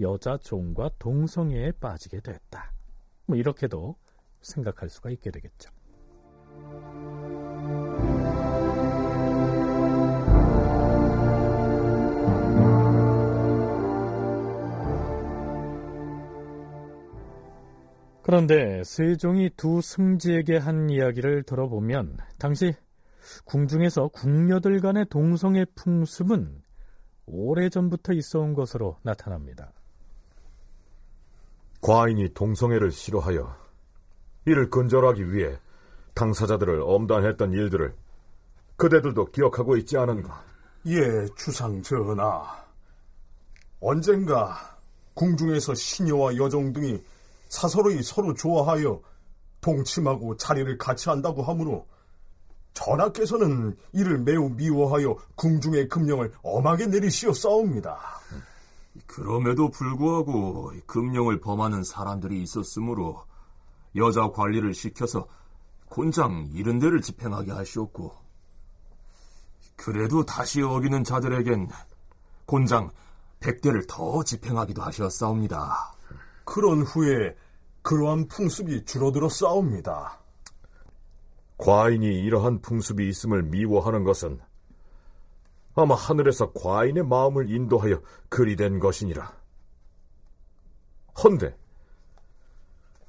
[0.00, 2.72] 여자 종과 동성애에 빠지게 됐다.
[3.26, 3.96] 뭐 이렇게도
[4.40, 5.70] 생각할 수가 있게 되겠죠.
[18.24, 22.74] 그런데 세종이 두 승지에게 한 이야기를 들어보면 당시
[23.44, 26.62] 궁중에서 궁녀들 간의 동성애 풍습은
[27.26, 29.72] 오래전부터 있어 온 것으로 나타납니다.
[31.82, 33.54] 과인이 동성애를 싫어하여
[34.46, 35.58] 이를 근절하기 위해
[36.14, 37.94] 당사자들을 엄단했던 일들을
[38.76, 40.42] 그대들도 기억하고 있지 않은가?
[40.86, 42.64] 예, 주상 전하.
[43.80, 44.78] 언젠가
[45.12, 47.04] 궁중에서 시녀와 여종 등이
[47.54, 49.00] 사서로이 서로 좋아하여
[49.60, 51.86] 동침하고 자리를 같이 한다고 하므로
[52.74, 57.96] 전하께서는 이를 매우 미워하여 궁중의 금령을 엄하게 내리시어 싸웁니다.
[59.06, 63.24] 그럼에도 불구하고 금령을 범하는 사람들이 있었으므로
[63.94, 65.28] 여자 관리를 시켜서
[65.88, 68.12] 곤장 이른 데를 집행하게 하시었고
[69.76, 71.68] 그래도 다시 어기는 자들에겐
[72.46, 72.90] 곤장
[73.38, 75.94] 백대를 더 집행하기도 하셨사옵니다.
[76.44, 77.36] 그런 후에
[77.84, 80.18] 그러한 풍습이 줄어들어 싸웁니다.
[81.58, 84.40] 과인이 이러한 풍습이 있음을 미워하는 것은
[85.74, 89.36] 아마 하늘에서 과인의 마음을 인도하여 그리 된 것이니라.
[91.22, 91.56] 헌데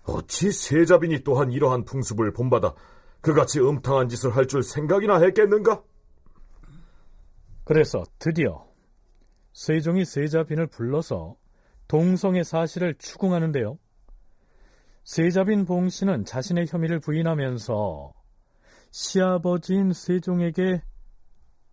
[0.04, 2.76] 어찌 세자빈이 또한 이러한 풍습을 본받아
[3.22, 5.82] 그같이 음탕한 짓을 할 줄 생각이나 했겠는가?
[7.64, 8.68] 그래서 드디어
[9.54, 11.38] 세종이 세자빈을 불러서
[11.88, 13.80] 동성의 사실을 추궁하는데요.
[15.06, 18.12] 세자빈 봉 씨는 자신의 혐의를 부인하면서
[18.90, 20.82] 시아버지인 세종에게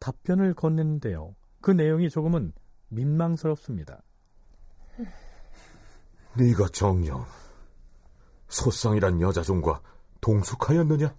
[0.01, 1.35] 답변을 건넸는데요.
[1.63, 2.53] 그 내용이 조금은
[2.89, 4.03] 민망스럽습니다.
[6.35, 7.25] 네가 정녕
[8.49, 9.81] 소쌍이란 여자 종과
[10.21, 11.17] 동숙하였느냐?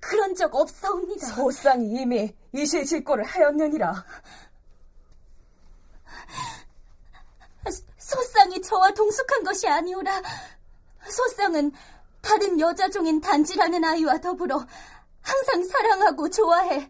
[0.00, 1.26] 그런 적 없사옵니다.
[1.26, 4.04] 소쌍이 이미 이실직고를 하였느니라.
[7.98, 10.22] 소쌍이 저와 동숙한 것이 아니오라.
[11.10, 11.72] 소쌍은
[12.20, 14.64] 다른 여자 종인 단지라는 아이와 더불어
[15.20, 16.88] 항상 사랑하고 좋아해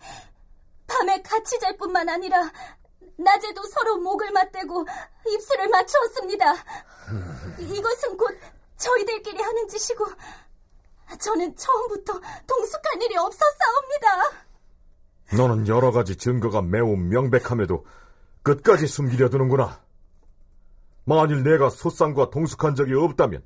[0.86, 2.50] 밤에 같이 잘 뿐만 아니라
[3.16, 4.86] 낮에도 서로 목을 맞대고
[5.26, 6.54] 입술을 맞추었습니다.
[7.58, 8.36] 이것은 곧
[8.76, 10.04] 저희들끼리 하는 짓이고
[11.20, 14.44] 저는 처음부터 동숙한 일이 없었사옵니다.
[15.36, 17.86] 너는 여러 가지 증거가 매우 명백함에도
[18.42, 19.80] 끝까지 숨기려 드는구나.
[21.04, 23.42] 만일 내가 소쌍과 동숙한 적이 없다면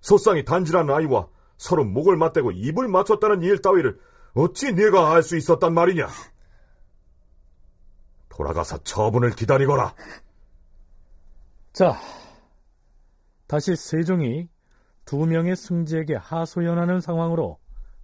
[0.00, 3.98] 소쌍이 단지라는 아이와 서로 목을 맞대고 입을 맞췄다는 일 따위를
[4.34, 6.08] 어찌 네가 알 수 있었단 말이냐?
[8.28, 9.94] 돌아가서 처분을 기다리거라.
[11.72, 11.96] 자,
[13.48, 14.48] 다시 세종이
[15.04, 17.58] 두 명의 승지에게 하소연하는 상황으로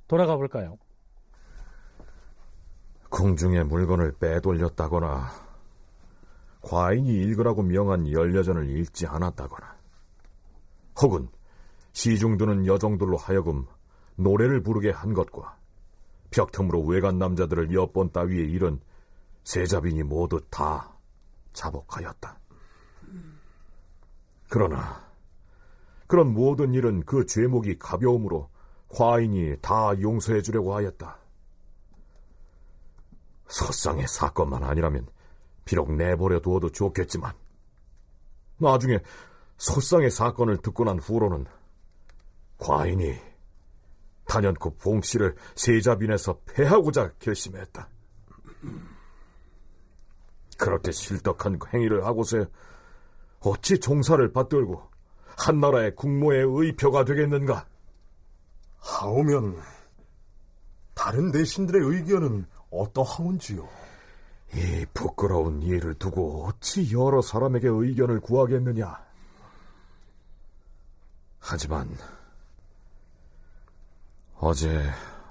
[0.09, 0.79] 돌아가 볼까요?
[3.11, 5.31] 궁중의 물건을 빼돌렸다거나
[6.63, 9.77] 과인이 읽으라고 명한 연려전을 읽지 않았다거나
[11.03, 11.29] 혹은
[11.95, 13.67] 시중드는 여종들로 하여금
[14.17, 15.57] 노래를 부르게 한 것과
[16.31, 18.81] 벽틈으로 외간 남자들을 엿본 따위의 일은
[19.45, 20.93] 세자빈이 모두 다
[21.53, 22.39] 자복하였다.
[24.51, 25.05] 그러나
[26.07, 28.51] 그런 모든 일은 그 죄목이 가벼움으로
[28.89, 31.19] 과인이 다 용서해 주려고 하였다.
[33.49, 35.07] 서상의 사건만 아니라면
[35.65, 37.33] 비록 내버려 두어도 좋겠지만
[38.59, 38.99] 나중에
[39.59, 41.47] 소상의 사건을 듣고 난 후로는
[42.59, 43.19] 과인이
[44.27, 47.89] 단연코 봉씨를 세자빈에서 패하고자 결심했다.
[50.59, 52.47] 그렇게 실덕한 행위를 하고서
[53.41, 54.83] 어찌 종사를 받들고
[55.37, 57.67] 한나라의 국모의 의표가 되겠는가?
[58.79, 59.61] 하오면
[60.95, 63.69] 다른 대신들의 의견은 어떠하온지요?
[64.55, 69.05] 이 부끄러운 일을 두고 어찌 여러 사람에게 의견을 구하겠느냐?
[71.41, 71.91] 하지만
[74.47, 74.79] 어제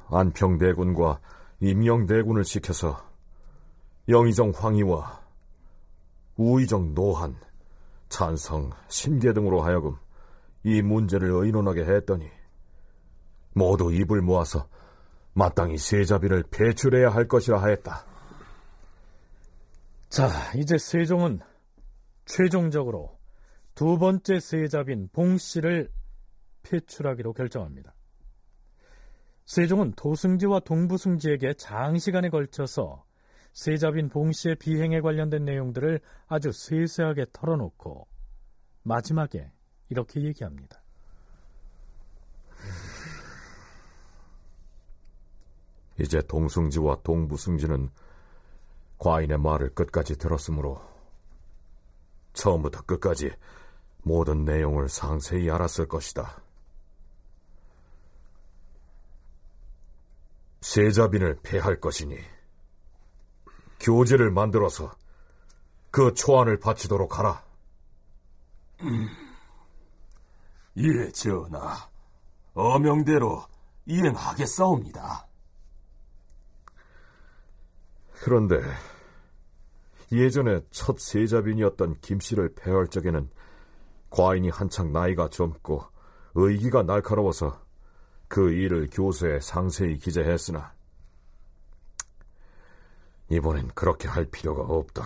[0.09, 1.19] 안평대군과
[1.59, 3.07] 임영대군을 시켜서
[4.09, 5.21] 영의정 황희와
[6.35, 7.35] 우의정 노한,
[8.09, 9.97] 찬성, 신개 등으로 하여금
[10.63, 12.27] 이 문제를 의논하게 했더니
[13.53, 14.67] 모두 입을 모아서
[15.33, 18.05] 마땅히 세자비를 배출해야 할 것이라 하였다.
[20.09, 21.39] 자, 이제 세종은
[22.25, 23.19] 최종적으로
[23.75, 25.91] 두 번째 세자빈 봉씨를
[26.63, 27.92] 폐출하기로 결정합니다.
[29.45, 33.03] 세종은 도승지와 동부승지에게 장시간에 걸쳐서
[33.53, 38.07] 세자빈 봉씨의 비행에 관련된 내용들을 아주 세세하게 털어놓고
[38.83, 39.51] 마지막에
[39.89, 40.81] 이렇게 얘기합니다.
[45.99, 47.89] 이제 동승지와 동부승지는
[48.97, 50.81] 과인의 말을 끝까지 들었으므로
[52.33, 53.31] 처음부터 끝까지
[54.01, 56.42] 모든 내용을 상세히 알았을 것이다.
[60.63, 62.17] 세자빈을 패할 것이니
[63.81, 64.95] 교제를 만들어서
[65.91, 67.43] 그 초안을 바치도록 하라.
[68.81, 69.07] 음.
[70.77, 71.89] 예, 전하.
[72.53, 73.45] 어명대로
[73.85, 75.27] 이행하겠사옵니다.
[78.21, 78.61] 그런데
[80.13, 83.29] 예전에 첫 세자빈이었던 김씨를 폐할 적에는
[84.09, 85.83] 과인이 한창 나이가 젊고
[86.35, 87.62] 의기가 날카로워서
[88.33, 90.73] 그 일을 교수에 상세히 기재했으나
[93.29, 95.03] 이번엔 그렇게 할 필요가 없다.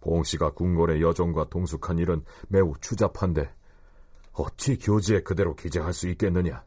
[0.00, 3.54] 봉 씨가 궁궐의 여종과 동숙한 일은 매우 추잡한데
[4.32, 6.64] 어찌 교지에 그대로 기재할 수 있겠느냐?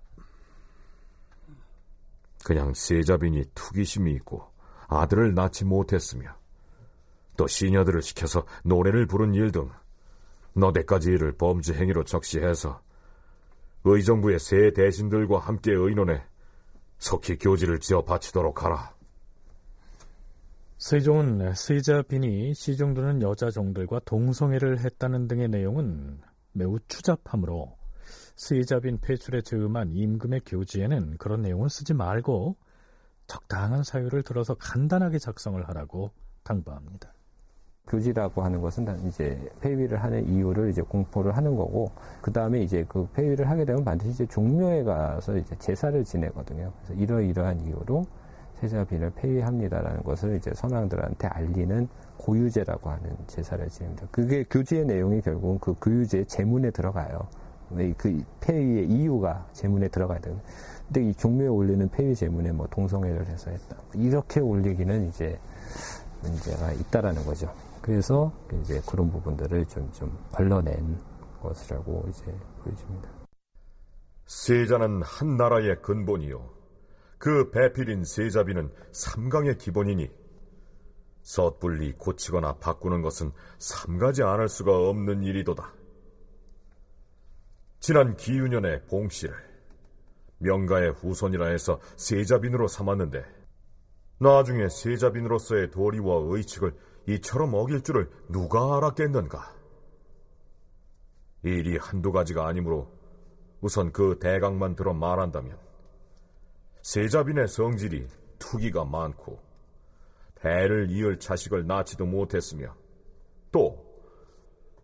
[2.46, 4.48] 그냥 세자빈이 투기심이 있고
[4.90, 6.36] 아들을 낳지 못했으며
[7.36, 9.72] 또 시녀들을 시켜서 노래를 부른 일 등
[10.54, 12.80] 너댓가지 일을 범죄 행위로 적시해서
[13.84, 16.22] 의정부의 새 대신들과 함께 의논해
[16.98, 18.94] 속히 교지를 지어 바치도록 하라.
[20.78, 26.22] 세종은 세자빈이 시중드는 여자 종들과 동성애를 했다는 등의 내용은
[26.54, 27.78] 매우 추잡하므로
[28.36, 32.56] 세자빈 폐출에 즈음한 임금의 교지에는 그런 내용을 쓰지 말고
[33.28, 36.12] 적당한 사유를 들어서 간단하게 작성을 하라고
[36.44, 37.14] 당부합니다.
[37.90, 43.08] 교지라고 하는 것은 이제 폐위를 하는 이유를 이제 공포를 하는 거고 그 다음에 이제 그
[43.14, 46.72] 폐위를 하게 되면 반드시 이제 종묘에 가서 이제 제사를 지내거든요.
[46.84, 48.06] 그래서 이러이러한 이유로
[48.60, 51.88] 세자빈을 폐위합니다라는 것을 이제 선왕들한테 알리는
[52.18, 54.08] 고유제라고 하는 제사를 지냅니다.
[54.12, 57.28] 그게 교지의 내용이 결국은 그 고유제 제문에 들어가요.
[57.98, 60.40] 그 폐위의 이유가 제문에 들어가야 되는.
[60.88, 63.78] 근데 이 종묘에 올리는 폐위 제문에 뭐 동성애를 해서 했다.
[63.94, 65.40] 이렇게 올리기는 이제
[66.24, 67.50] 문제가 있다라는 거죠.
[67.90, 68.32] 그래서
[68.62, 70.96] 이제 그런 부분들을 좀, 좀 걸러낸
[71.42, 72.24] 것이라고 이제
[72.62, 73.10] 보여집니다.
[74.28, 76.54] 세자는 한 나라의 근본이요.
[77.18, 80.08] 그 배필인 세자비는 삼강의 기본이니
[81.24, 85.74] 섣불리 고치거나 바꾸는 것은 삼가지 않을 수가 없는 일이도다.
[87.80, 89.36] 지난 기윤년에 봉씨를
[90.38, 93.26] 명가의 후손이라 해서 세자빈으로 삼았는데
[94.20, 96.76] 나중에 세자빈으로서의 도리와 의칙을
[97.10, 99.56] 이처럼 어길 줄을 누가 알았겠는가?
[101.44, 102.88] 일이 한두 가지가 아니므로
[103.62, 105.58] 우선 그 대강만 들어 말한다면
[106.84, 108.08] 세자빈의 성질이
[108.38, 109.40] 투기가 많고
[110.36, 112.76] 대를 이을 자식을 낳지도 못했으며
[113.52, 113.86] 또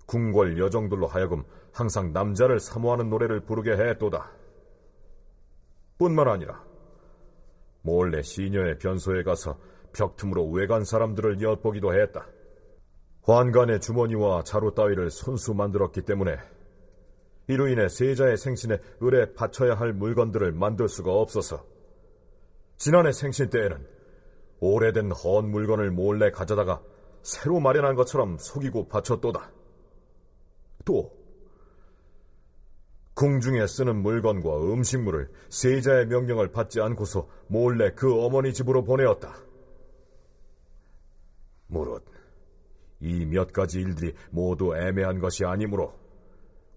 [0.07, 4.31] 궁궐 여정들로 하여금 항상 남자를 사모하는 노래를 부르게 했도다.
[5.97, 6.63] 뿐만 아니라
[7.81, 9.57] 몰래 시녀의 변소에 가서
[9.95, 12.27] 벽틈으로 외간 사람들을 엿보기도 했다.
[13.23, 16.37] 환관의 주머니와 자루 따위를 손수 만들었기 때문에
[17.47, 21.65] 이로 인해 세자의 생신에 을에 바쳐야 할 물건들을 만들 수가 없어서
[22.77, 23.85] 지난해 생신 때에는
[24.59, 26.81] 오래된 헌 물건을 몰래 가져다가
[27.21, 29.51] 새로 마련한 것처럼 속이고 바쳤도다.
[30.85, 31.11] 또
[33.15, 39.44] 궁중에 쓰는 물건과 음식물을 세자의 명령을 받지 않고서 몰래 그 어머니 집으로 보내었다.
[41.75, 42.05] 무릇
[43.01, 45.93] 이 몇 가지 일들이 모두 애매한 것이 아니므로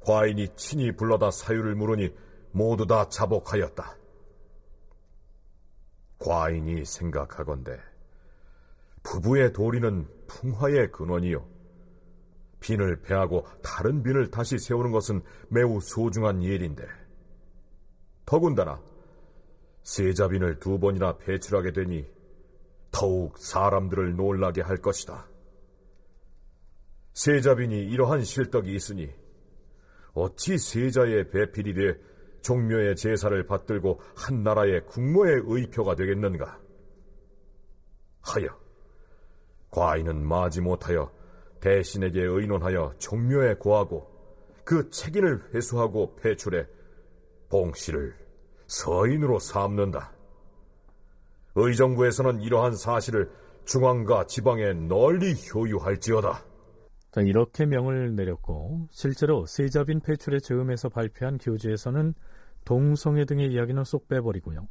[0.01, 2.13] 과인이 친히 불러다 사유를 물으니
[2.51, 3.97] 모두 다 자복하였다.
[6.19, 7.79] 과인이 생각하건대
[9.03, 11.47] 부부의 도리는 풍화의 근원이요.
[12.61, 16.85] 빈을 패하고 다른 빈을 다시 세우는 것은 매우 소중한 일인데
[18.27, 18.81] 더군다나
[19.85, 22.05] 세자빈을 두 번이나 배출하게 되니
[22.91, 25.29] 더욱 사람들을 놀라게 할 것이다.
[27.15, 29.13] 세자빈이 이러한 실덕이 있으니
[30.13, 32.01] 어찌 세자의 배필이 돼
[32.43, 36.61] 종묘의 제사를 받들고 한 나라의 국모의 의표가 되겠는가?
[38.21, 38.49] 하여
[39.71, 41.13] 과인은 마지 못하여
[41.61, 44.09] 대신에게 의논하여 종묘에 고하고
[44.65, 46.67] 그 책임을 회수하고 폐출해
[47.49, 48.15] 봉씨를
[48.67, 50.13] 서인으로 삼는다.
[51.59, 53.31] 의정부에서는 이러한 사실을
[53.65, 56.45] 중앙과 지방에 널리 효유할지어다.
[57.11, 62.15] 자, 이렇게 명을 내렸고 실제로 세자빈 폐출의 즈음에서 발표한 교지에서는
[62.65, 64.69] 동성애 등의 이야기는 쏙 빼버리고요.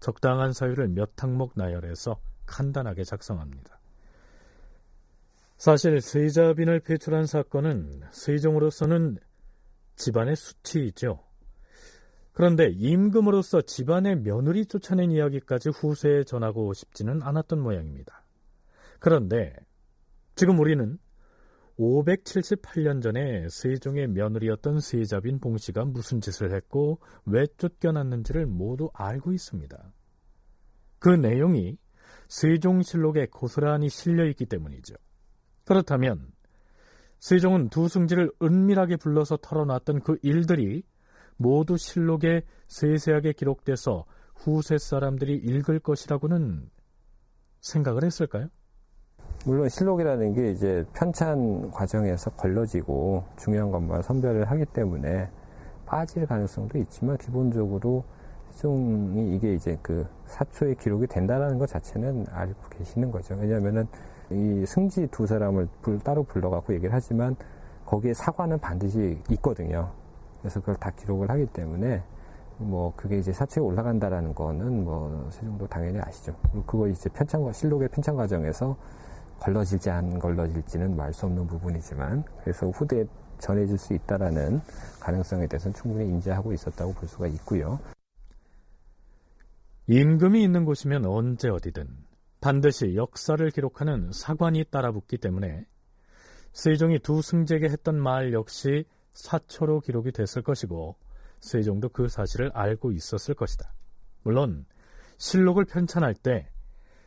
[0.00, 3.80] 적당한 사유를 몇 항목 나열해서 간단하게 작성합니다.
[5.56, 9.18] 사실 세자빈을 폐출한 사건은 세종으로서는
[9.96, 11.20] 집안의 수치이죠.
[12.34, 18.24] 그런데 임금으로서 집안의 며느리 쫓아낸 이야기까지 후세에 전하고 싶지는 않았던 모양입니다.
[18.98, 19.54] 그런데
[20.34, 20.98] 지금 우리는
[21.78, 29.92] 578년 전에 세종의 며느리였던 세자빈 봉씨가 무슨 짓을 했고 왜 쫓겨났는지를 모두 알고 있습니다.
[30.98, 31.78] 그 내용이
[32.28, 34.94] 세종실록에 고스란히 실려 있기 때문이죠.
[35.64, 36.32] 그렇다면
[37.20, 40.82] 세종은 두 승지를 은밀하게 불러서 털어놨던 그 일들이
[41.36, 44.04] 모두 실록에 세세하게 기록돼서
[44.34, 46.68] 후세 사람들이 읽을 것이라고는
[47.60, 48.48] 생각을 했을까요?
[49.46, 55.28] 물론 실록이라는 게 이제 편찬 과정에서 걸러지고 중요한 것만 선별을 하기 때문에
[55.86, 58.04] 빠질 가능성도 있지만 기본적으로
[58.50, 63.34] 세종이 이게 이제 그 사초의 기록이 된다라는 것 자체는 알고 계시는 거죠.
[63.34, 63.86] 왜냐하면은
[64.30, 67.36] 이 승지 두 사람을 불, 따로 불러갖고 얘기를 하지만
[67.84, 69.90] 거기에 사과는 반드시 있거든요.
[70.44, 72.02] 그래서 그걸 다 기록을 하기 때문에
[72.58, 76.36] 뭐 그게 이제 사초에 올라간다라는 거는 뭐 세종도 당연히 아시죠.
[76.66, 78.76] 그거 이제 편찬과 실록의 편찬 과정에서
[79.40, 83.06] 걸러질지 안 걸러질지는 말 수 없는 부분이지만 그래서 후대에
[83.38, 84.60] 전해질 수 있다라는
[85.00, 87.80] 가능성에 대해서는 충분히 인지하고 있었다고 볼 수가 있고요.
[89.86, 91.88] 임금이 있는 곳이면 언제 어디든
[92.42, 95.66] 반드시 역사를 기록하는 사관이 따라붙기 때문에
[96.52, 98.84] 세종이 두 승제에게 했던 말 역시
[99.14, 100.96] 사초로 기록이 됐을 것이고
[101.40, 103.72] 세종도 그 사실을 알고 있었을 것이다.
[104.22, 104.66] 물론
[105.18, 106.50] 실록을 편찬할 때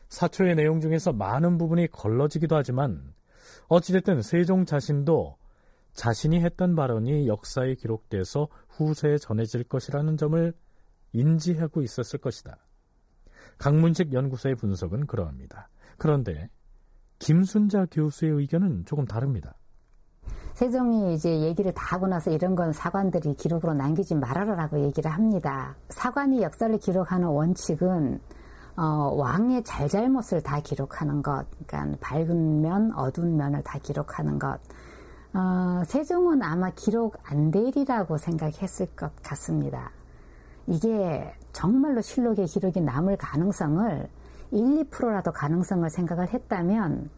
[0.08, 3.14] 사초의 내용 중에서 많은 부분이 걸러지기도 하지만
[3.68, 5.36] 어찌됐든 세종 자신도
[5.92, 10.54] 자신이 했던 발언이 역사에 기록돼서 후세에 전해질 것이라는 점을
[11.12, 12.56] 인지하고 있었을 것이다.
[13.58, 15.68] 강문식 연구소의 분석은 그러합니다.
[15.98, 16.48] 그런데
[17.18, 19.57] 김순자 교수의 의견은 조금 다릅니다.
[20.58, 25.76] 세종이 이제 얘기를 다 하고 나서 이런 건 사관들이 기록으로 남기지 말아라라고 얘기를 합니다.
[25.88, 28.20] 사관이 역사를 기록하는 원칙은
[28.76, 28.82] 어,
[29.14, 34.58] 왕의 잘잘못을 다 기록하는 것, 그러니까 밝은 면, 어두운 면을 다 기록하는 것.
[35.32, 39.92] 어, 세종은 아마 기록 안 되리라고 생각했을 것 같습니다.
[40.66, 44.08] 이게 정말로 실록의 기록이 남을 가능성을
[44.50, 47.10] 1, 2%라도 가능성을 생각을 했다면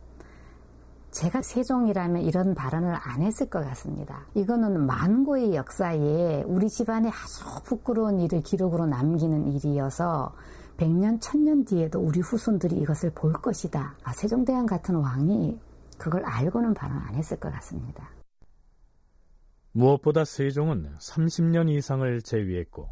[1.11, 4.27] 제가 세종이라면 이런 발언을 안 했을 것 같습니다.
[4.35, 10.33] 이거는 만고의 역사에 우리 집안에 아주 부끄러운 일을 기록으로 남기는 일이어서
[10.77, 13.97] 100년, 1000년 뒤에도 우리 후손들이 이것을 볼 것이다.
[14.03, 15.59] 아, 세종대왕 같은 왕이
[15.99, 18.09] 그걸 알고는 발언 안 했을 것 같습니다.
[19.73, 22.89] 무엇보다 세종은 30년 이상을 재위했고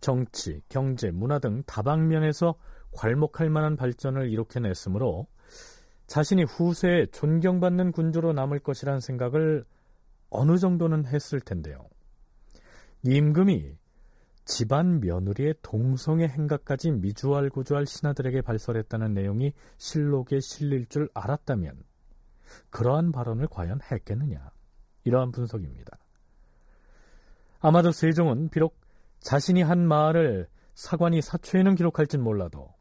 [0.00, 2.54] 정치, 경제, 문화 등 다방면에서
[2.92, 5.26] 괄목할 만한 발전을 이룩해냈으므로
[6.06, 9.64] 자신이 후세에 존경받는 군주로 남을 것이란 생각을
[10.30, 11.88] 어느 정도는 했을 텐데요.
[13.04, 13.76] 임금이
[14.44, 21.82] 집안 며느리의 동성애 행각까지 미주알 고주할 신하들에게 발설했다는 내용이 실록에 실릴 줄 알았다면
[22.70, 24.50] 그러한 발언을 과연 했겠느냐
[25.02, 25.98] 이러한 분석입니다.
[27.58, 28.78] 아마도 세종은 비록
[29.18, 32.75] 자신이 한 말을 사관이 사초에는 기록할진 몰라도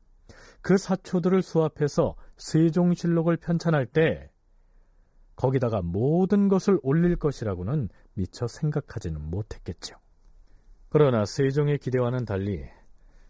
[0.65, 4.31] 그 사초들을 수합해서 세종실록을 편찬할 때
[5.35, 9.95] 거기다가 모든 것을 올릴 것이라고는 미처 생각하지는 못했겠죠.
[10.89, 12.65] 그러나 세종의 기대와는 달리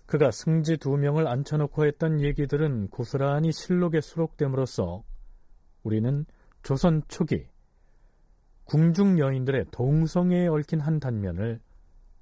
[0.06, 5.04] 그가 승지 두 명을 앉혀놓고 했던 얘기들은 고스란히 실록에 수록됨으로써
[5.84, 6.26] 우리는
[6.64, 7.50] 조선 초기
[8.64, 11.60] 궁중 여인들의 동성애에 얽힌 한 단면을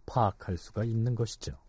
[0.08, 1.63] 파악할 수가 있는 것이죠.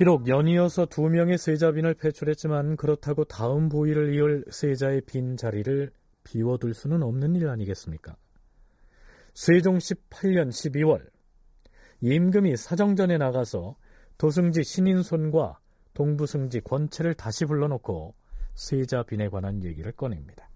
[0.00, 5.92] 비록 연이어서 두 명의 세자빈을 배출했지만 그렇다고 다음 보위를 이을 세자의 빈 자리를
[6.24, 8.16] 비워둘 수는 없는 일 아니겠습니까?
[9.34, 11.06] 세종 18년 12월
[12.00, 13.76] 임금이 사정전에 나가서
[14.16, 15.58] 도승지 신인손과
[15.92, 18.14] 동부승지 권채를 다시 불러놓고
[18.54, 20.48] 세자빈에 관한 얘기를 꺼냅니다.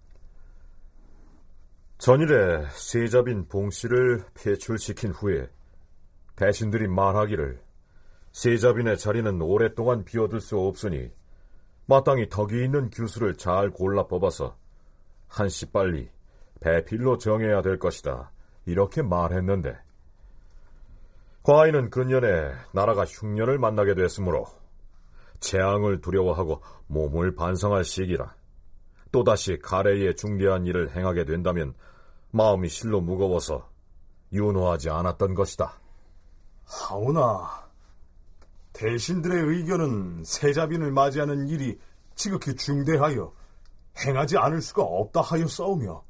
[1.99, 5.47] 전일에 세자빈 봉씨를 폐출시킨 후에
[6.35, 7.64] 배신들이 말하기를
[8.35, 11.09] 세자빈의 자리는 오랫동안 비워둘 수 없으니
[11.85, 14.57] 마땅히 덕이 있는 규수를 잘 골라 뽑아서
[15.29, 16.09] 한시 빨리
[16.59, 18.31] 배필로 정해야 될 것이다.
[18.65, 19.77] 이렇게 말했는데
[21.43, 24.47] 과인은 근년에 나라가 흉년을 만나게 됐으므로
[25.39, 28.35] 재앙을 두려워하고 몸을 반성할 시기라.
[29.13, 31.73] 또다시 가래의 중대한 일을 행하게 된다면
[32.31, 33.69] 마음이 실로 무거워서
[34.33, 35.79] 윤호하지 않았던 것이다.
[36.65, 37.64] 하오나
[38.75, 41.79] 대신들의 의견은 세자빈을 맞이하는 일이
[42.15, 43.33] 지극히 중대하여
[44.05, 46.03] 행하지 않을 수가 없다 하여 싸우며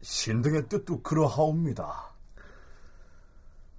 [0.00, 2.14] 신등의 뜻도 그러하옵니다.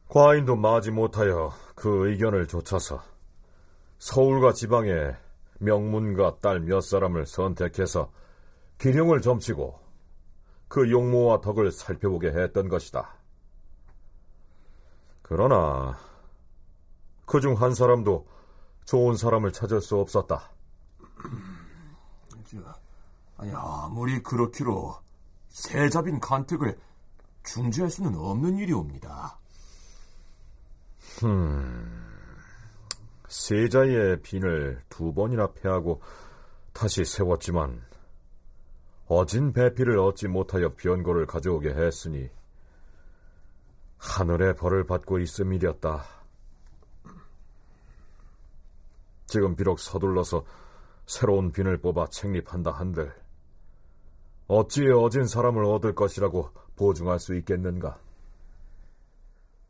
[0.07, 3.03] 과인도 마지 못하여 그 의견을 좇아서
[3.97, 5.15] 서울과 지방에
[5.59, 8.11] 명문가 딸몇 사람을 선택해서
[8.77, 9.79] 기령을 점치고
[10.67, 13.15] 그 용모와 덕을 살펴보게 했던 것이다.
[15.23, 15.97] 그러나
[17.27, 18.25] 그 중 한 사람도
[18.85, 20.49] 좋은 사람을 찾을 수 없었다.
[23.37, 24.95] 아니, 아무리 그렇기로
[25.49, 26.79] 세자빈 간택을
[27.43, 29.37] 중지할 수는 없는 일이옵니다.
[31.25, 32.05] 음,
[33.27, 36.01] 세자의 빈을 두 번이나 패하고
[36.73, 37.81] 다시 세웠지만
[39.07, 42.29] 어진 배필을 얻지 못하여 변고를 가져오게 했으니
[43.97, 46.16] 하늘의 벌을 받고 있음이렸다.
[49.27, 50.43] 지금 비록 서둘러서
[51.05, 53.13] 새로운 빈을 뽑아 책립한다 한들
[54.47, 57.99] 어찌 어진 사람을 얻을 것이라고 보증할 수 있겠는가?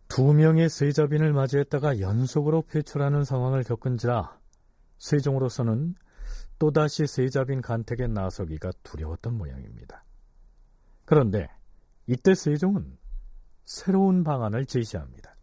[0.08, 4.38] 두 명의 세자빈을 맞이했다가 연속으로 폐출하는 상황을 겪은지라
[5.00, 5.96] 세종으로서는
[6.60, 10.04] 또다시 세자빈 간택에 나서기가 두려웠던 모양입니다.
[11.06, 11.50] 그런데
[12.08, 12.98] 이때 세종은
[13.66, 15.36] 새로운 방안을 제시합니다.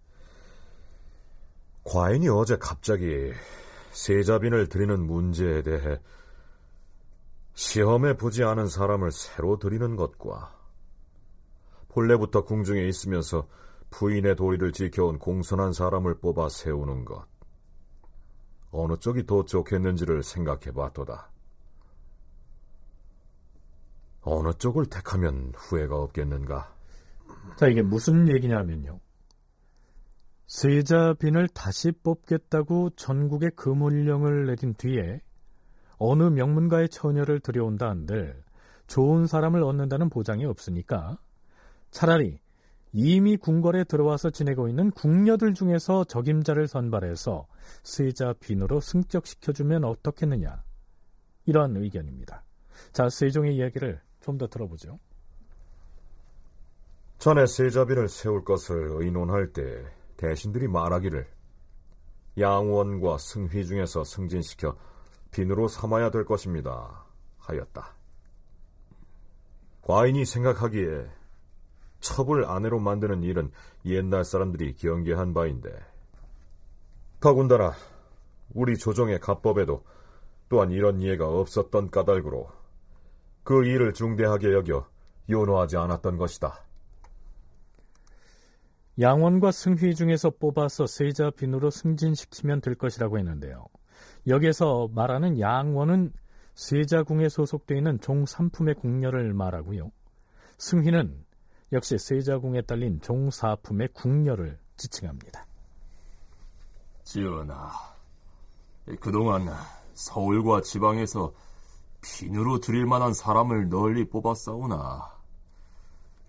[1.84, 3.32] 과인이 어제 갑자기
[3.94, 6.00] 세자빈을 드리는 문제에 대해
[7.54, 10.52] 시험해 보지 않은 사람을 새로 드리는 것과
[11.88, 13.46] 본래부터 궁중에 있으면서
[13.90, 17.24] 부인의 도리를 지켜온 공손한 사람을 뽑아 세우는 것.
[18.72, 21.30] 어느 쪽이 더 좋겠는지를 생각해 봤도다.
[24.22, 26.74] 어느 쪽을 택하면 후회가 없겠는가?
[27.56, 28.98] 자, 이게 무슨 얘기냐면요.
[30.46, 35.20] 세자빈을 다시 뽑겠다고 전국에 금물령을 내린 뒤에
[35.98, 38.42] 어느 명문가의 처녀를 들여온다 한들
[38.86, 41.18] 좋은 사람을 얻는다는 보장이 없으니까
[41.90, 42.38] 차라리
[42.92, 47.46] 이미 궁궐에 들어와서 지내고 있는 궁녀들 중에서 적임자를 선발해서
[47.82, 50.62] 세자 빈으로 승격시켜주면 어떻겠느냐.
[51.46, 52.44] 이러한 의견입니다.
[52.92, 55.00] 자, 세종의 이야기를 좀 더 들어보죠.
[57.18, 59.84] 전에 세자빈을 세울 것을 의논할 때
[60.16, 61.26] 대신들이 말하기를
[62.38, 64.76] 양원과 승휘 중에서 승진시켜
[65.30, 67.04] 빈으로 삼아야 될 것입니다.
[67.38, 67.94] 하였다.
[69.82, 71.10] 과인이 생각하기에
[72.00, 73.50] 첩을 아내로 만드는 일은
[73.84, 75.70] 옛날 사람들이 경계한 바인데
[77.20, 77.72] 더군다나
[78.52, 79.84] 우리 조정의 가법에도
[80.48, 82.50] 또한 이런 예가 없었던 까닭으로
[83.42, 84.86] 그 일을 중대하게 여겨
[85.30, 86.64] 요노하지 않았던 것이다.
[89.00, 93.66] 양원과 승휘 중에서 뽑아서 세자 빈으로 승진시키면 될 것이라고 했는데요.
[94.26, 96.12] 여기서 말하는 양원은
[96.54, 99.90] 세자궁에 소속되어 있는 종3품의 궁녀를 말하고요.
[100.58, 101.24] 승희는
[101.72, 105.46] 역시 세자궁에 딸린 종4품의 궁녀를 지칭합니다.
[107.02, 107.72] 지은아,
[109.00, 109.48] 그동안
[109.94, 111.32] 서울과 지방에서
[112.00, 115.12] 빈으로 드릴 만한 사람을 널리 뽑았사오나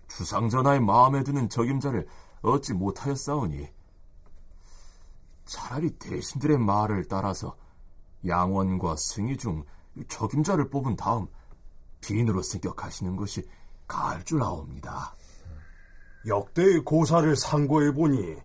[0.08, 2.06] 주상전하의 마음에 드는 적임자를
[2.50, 3.68] 얻지 못하였사오니
[5.44, 7.56] 차라리 대신들의 말을 따라서
[8.26, 9.64] 양원과 승희 중
[10.08, 11.26] 적임자를 뽑은 다음
[12.00, 13.48] 빈으로 승격하시는 것이
[13.86, 15.16] 가할 줄 아옵니다.
[16.26, 18.36] 역대의 고사를 상고해 보니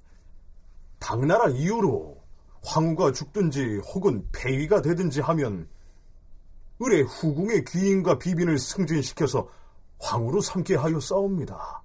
[1.00, 2.22] 당나라 이후로
[2.64, 5.68] 황후가 죽든지 혹은 폐위가 되든지 하면
[6.82, 9.48] 을의 후궁의 귀인과 비빈을 승진시켜서
[10.00, 11.81] 황후로 삼게 하여 싸웁니다.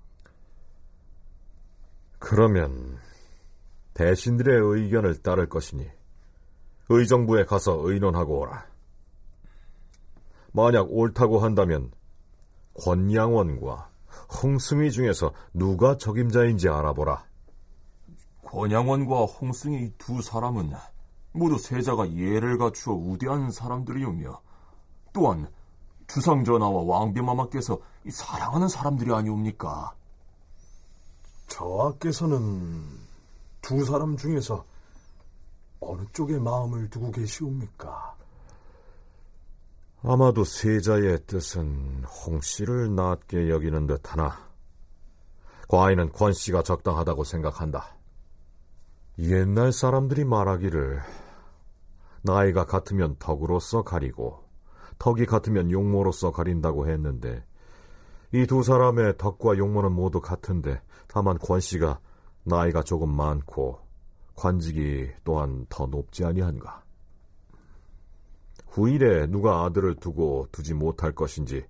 [2.19, 2.99] 그러면
[3.95, 5.89] 대신들의 의견을 따를 것이니
[6.89, 8.67] 의정부에 가서 의논하고 오라.
[10.53, 11.91] 만약 옳다고 한다면
[12.83, 13.91] 권양원과
[14.43, 17.25] 홍승희 중에서 누가 적임자인지 알아보라.
[18.45, 20.73] 권양원과 홍승희 두 사람은
[21.33, 24.41] 모두 세자가 예를 갖추어 우대한 사람들이오며
[25.13, 25.49] 또한
[26.07, 29.96] 주상전하와 왕비마마께서 사랑하는 사람들이 아니옵니까?
[31.47, 32.83] 저하께서는
[33.63, 34.65] 두 사람 중에서
[35.81, 38.17] 어느 쪽에 마음을 두고 계시옵니까?
[40.03, 44.47] 아마도 세자의 뜻은 홍 씨를 낫게 여기는 듯하나
[45.69, 47.97] 과인은 권 씨가 적당하다고 생각한다.
[49.19, 51.01] 옛날 사람들이 말하기를
[52.23, 54.45] 나이가 같으면 덕으로서 가리고
[54.99, 57.45] 덕이 같으면 용모로서 가린다고 했는데
[58.33, 60.81] 이 두 사람의 덕과 용모는 모두 같은데
[61.17, 61.99] 다만 권 씨가
[62.45, 63.81] 나이가 조금 많고
[64.35, 66.83] 관직이 또한 더 높지 아니한가.
[68.67, 71.65] 후일에 누가 아들을 두고 두지 못할 것인지,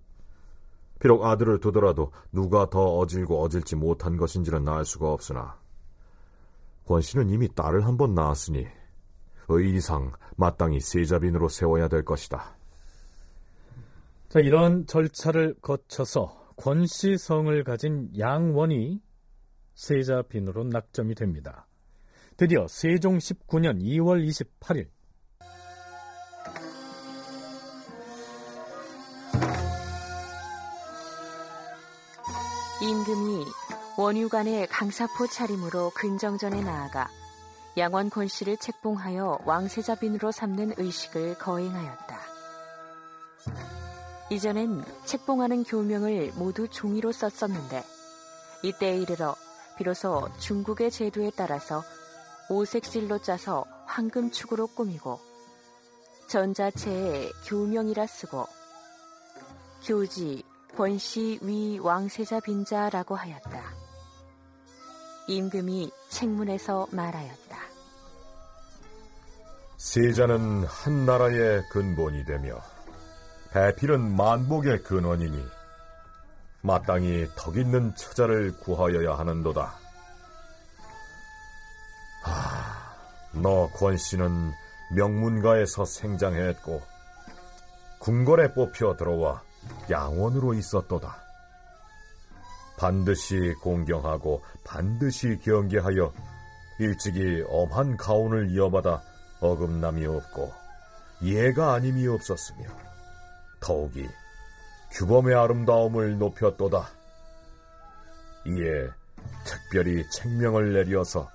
[0.99, 5.57] 비록 아들을 두더라도 누가 더 어질고 어질지 못한 것인지는 알 수가 없으나,
[6.84, 8.66] 권 씨는 이미 딸을 한 번 낳았으니
[9.47, 12.57] 의리상 마땅히 세자빈으로 세워야 될 것이다.
[14.28, 19.05] 자, 이런 절차를 거쳐서 권씨 성을 가진 양원이
[19.77, 21.66] 세자빈으로 낙점이 됩니다.
[22.37, 24.89] 드디어 세종 19년 2월 28일
[32.83, 33.45] 임금이
[33.97, 37.09] 원유관의 강사포 차림으로 근정전에 나아가
[37.79, 42.20] 양원 권 씨를 책봉하여 왕세자빈으로 삼는 의식을 거행하였다.
[44.31, 47.83] 이전엔 책봉하는 교명을 모두 종이로 썼었는데
[48.62, 49.37] 이때에 이르러
[49.77, 51.83] 비로소 중국의 제도에 따라서
[52.49, 55.20] 오색실로 짜서 황금축으로 꾸미고
[56.29, 58.47] 전자체에 교명이라 쓰고
[59.85, 60.43] 교지,
[60.77, 63.62] 권씨 위 왕세자 빈자라고 하였다.
[65.29, 67.57] 임금이 책문에서 말하였다.
[69.77, 72.61] 세자는 한 나라의 근본이 되며
[73.53, 75.55] 배필은 만복의 근원이니
[76.67, 79.73] 마땅히 덕 있는 처자를 구하여야 하는도다.
[82.23, 84.53] 하, 너 권씨는
[84.97, 86.83] 명문가에서 생장했고
[88.01, 89.43] 궁궐에 뽑혀 들어와
[89.89, 91.17] 양원으로 있었도다.
[92.77, 96.12] 반드시 공경하고 반드시 경계하여
[96.81, 99.03] 일찍이 엄한 가온을 이어받아
[99.41, 100.53] 어금남이 없고
[101.23, 102.69] 예가 아님이 없었으며
[103.61, 104.09] 더욱이
[104.91, 106.87] 규범의 아름다움을 높였도다.
[108.47, 108.89] 이에
[109.45, 111.28] 특별히 책명을 내려서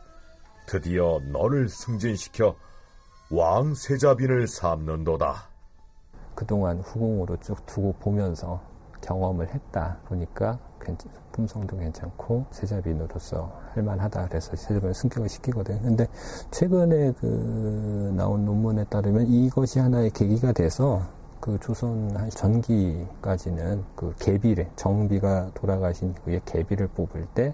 [0.66, 2.56] 드디어 너를 승진시켜
[3.32, 5.50] 왕 세자빈을 삼는도다.
[6.36, 8.62] 그동안 후궁으로 쭉 두고 보면서
[9.02, 10.60] 경험을 했다 보니까
[11.32, 15.82] 품성도 괜찮고 세자빈으로서 할만하다 그래서 세자빈을 승격을 시키거든요.
[15.82, 16.08] 근데
[16.52, 21.02] 최근에 그 나온 논문에 따르면 이것이 하나의 계기가 돼서
[21.42, 27.54] 그 조선 한 전기까지는 그 계비를 정비가 돌아가신 그의 계비를 뽑을 때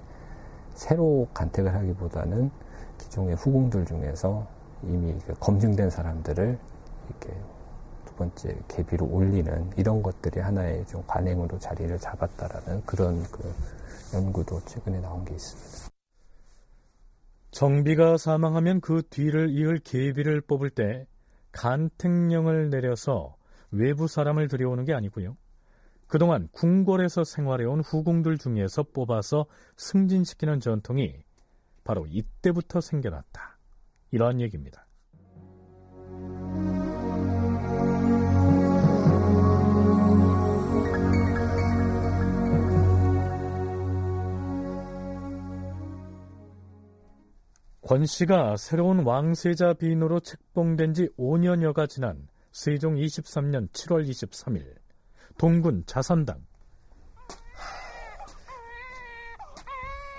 [0.75, 2.51] 새로 간택을 하기보다는
[2.97, 4.45] 기존의 후궁들 중에서
[4.83, 6.59] 이미 그 검증된 사람들을
[7.07, 7.41] 이렇게
[8.05, 13.53] 두 번째 계비로 올리는 이런 것들이 하나의 좀 관행으로 자리를 잡았다라는 그런 그
[14.13, 15.87] 연구도 최근에 나온 게 있습니다.
[17.51, 21.07] 정비가 사망하면 그 뒤를 이을 계비를 뽑을 때
[21.53, 23.36] 간택령을 내려서
[23.71, 25.37] 외부 사람을 들여오는 게 아니고요.
[26.07, 29.45] 그동안 궁궐에서 생활해온 후궁들 중에서 뽑아서
[29.75, 31.23] 승진시키는 전통이
[31.83, 33.57] 바로 이때부터 생겨났다.
[34.11, 34.85] 이러한 얘기입니다.
[47.81, 52.27] 권 씨가 새로운 왕세자 비인으로 책봉된 지 5년여가 지난
[52.57, 54.65] 세종 23년 7월 23일
[55.37, 56.43] 동군 자선당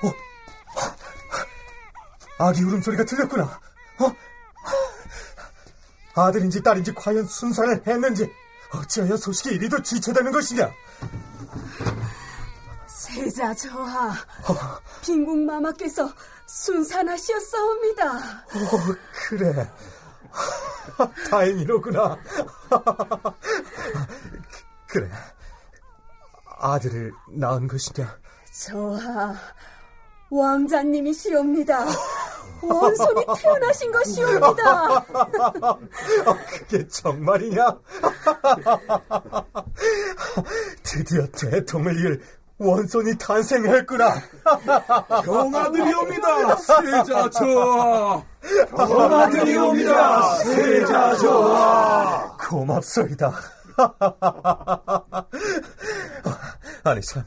[0.04, 0.12] 어?
[2.38, 3.42] 아기 울음소리가 들렸구나.
[3.42, 4.14] 어?
[6.14, 8.32] 아들인지 딸인지 과연 순산을 했는지
[8.72, 10.70] 어찌하여 소식이 이리도 지체되는 것이냐?
[12.86, 14.80] 세자 저하, 어.
[15.02, 16.08] 빈궁마마께서
[16.46, 18.12] 순산하시었사옵니다.
[18.14, 18.96] 어,
[19.28, 19.68] 그래.
[21.30, 22.18] 다행이로구나.
[24.86, 25.08] 그래.
[26.60, 28.18] 아들을 낳은 것이냐?
[28.52, 29.34] 저하,
[30.30, 31.86] 왕자님이시옵니다.
[32.62, 35.04] 원손이 태어나신 것이옵니다.
[36.50, 37.78] 그게 정말이냐?
[40.82, 42.20] 드디어 대통을 이을
[42.58, 44.14] 원손이 탄생했구나.
[45.24, 48.24] 경아들이옵니다, 세자저.
[48.76, 52.36] 경아들이옵니다, 세자저.
[52.48, 53.32] 고맙소이다.
[56.84, 57.24] 아니 참,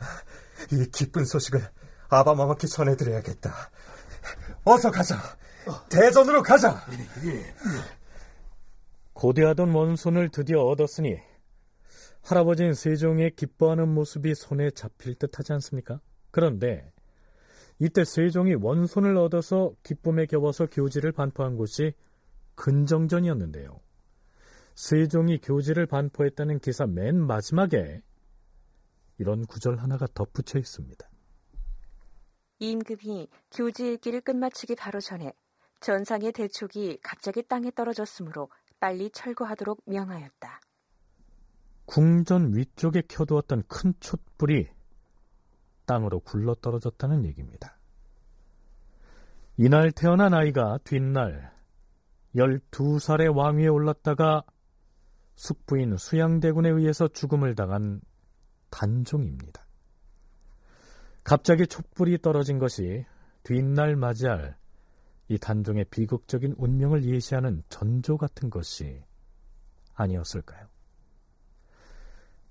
[0.71, 1.61] 이 기쁜 소식을
[2.09, 3.53] 아바마마께 전해드려야겠다.
[4.65, 5.17] 어서 가자.
[5.89, 6.83] 대전으로 가자.
[9.13, 11.17] 고대하던 원손을 드디어 얻었으니
[12.23, 15.99] 할아버지는 세종의 기뻐하는 모습이 손에 잡힐 듯 하지 않습니까?
[16.31, 16.91] 그런데
[17.79, 21.93] 이때 세종이 원손을 얻어서 기쁨에 겹어서 교지를 반포한 곳이
[22.55, 23.79] 근정전이었는데요.
[24.75, 28.01] 세종이 교지를 반포했다는 기사 맨 마지막에
[29.17, 31.09] 이런 구절 하나가 덧붙여 있습니다.
[32.59, 35.33] 임금이 교지 읽기를 끝마치기 바로 전에
[35.79, 38.49] 전상의 대촉이 갑자기 땅에 떨어졌으므로
[38.79, 40.61] 빨리 철거하도록 명하였다.
[41.91, 44.69] 궁전 위쪽에 켜두었던 큰 촛불이
[45.85, 47.77] 땅으로 굴러 떨어졌다는 얘기입니다.
[49.57, 51.53] 이날 태어난 아이가 뒷날
[52.33, 54.43] 12살의 왕위에 올랐다가
[55.35, 57.99] 숙부인 수양대군에 의해서 죽음을 당한
[58.69, 59.67] 단종입니다.
[61.25, 63.05] 갑자기 촛불이 떨어진 것이
[63.43, 64.55] 뒷날 맞이할
[65.27, 69.03] 이 단종의 비극적인 운명을 예시하는 전조 같은 것이
[69.93, 70.70] 아니었을까요?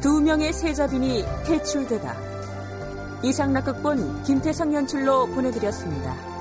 [0.00, 2.16] 두 명의 세자빈이 퇴출되다.
[3.22, 6.35] 이상락극본 김태성 연출로 보내드렸습니다.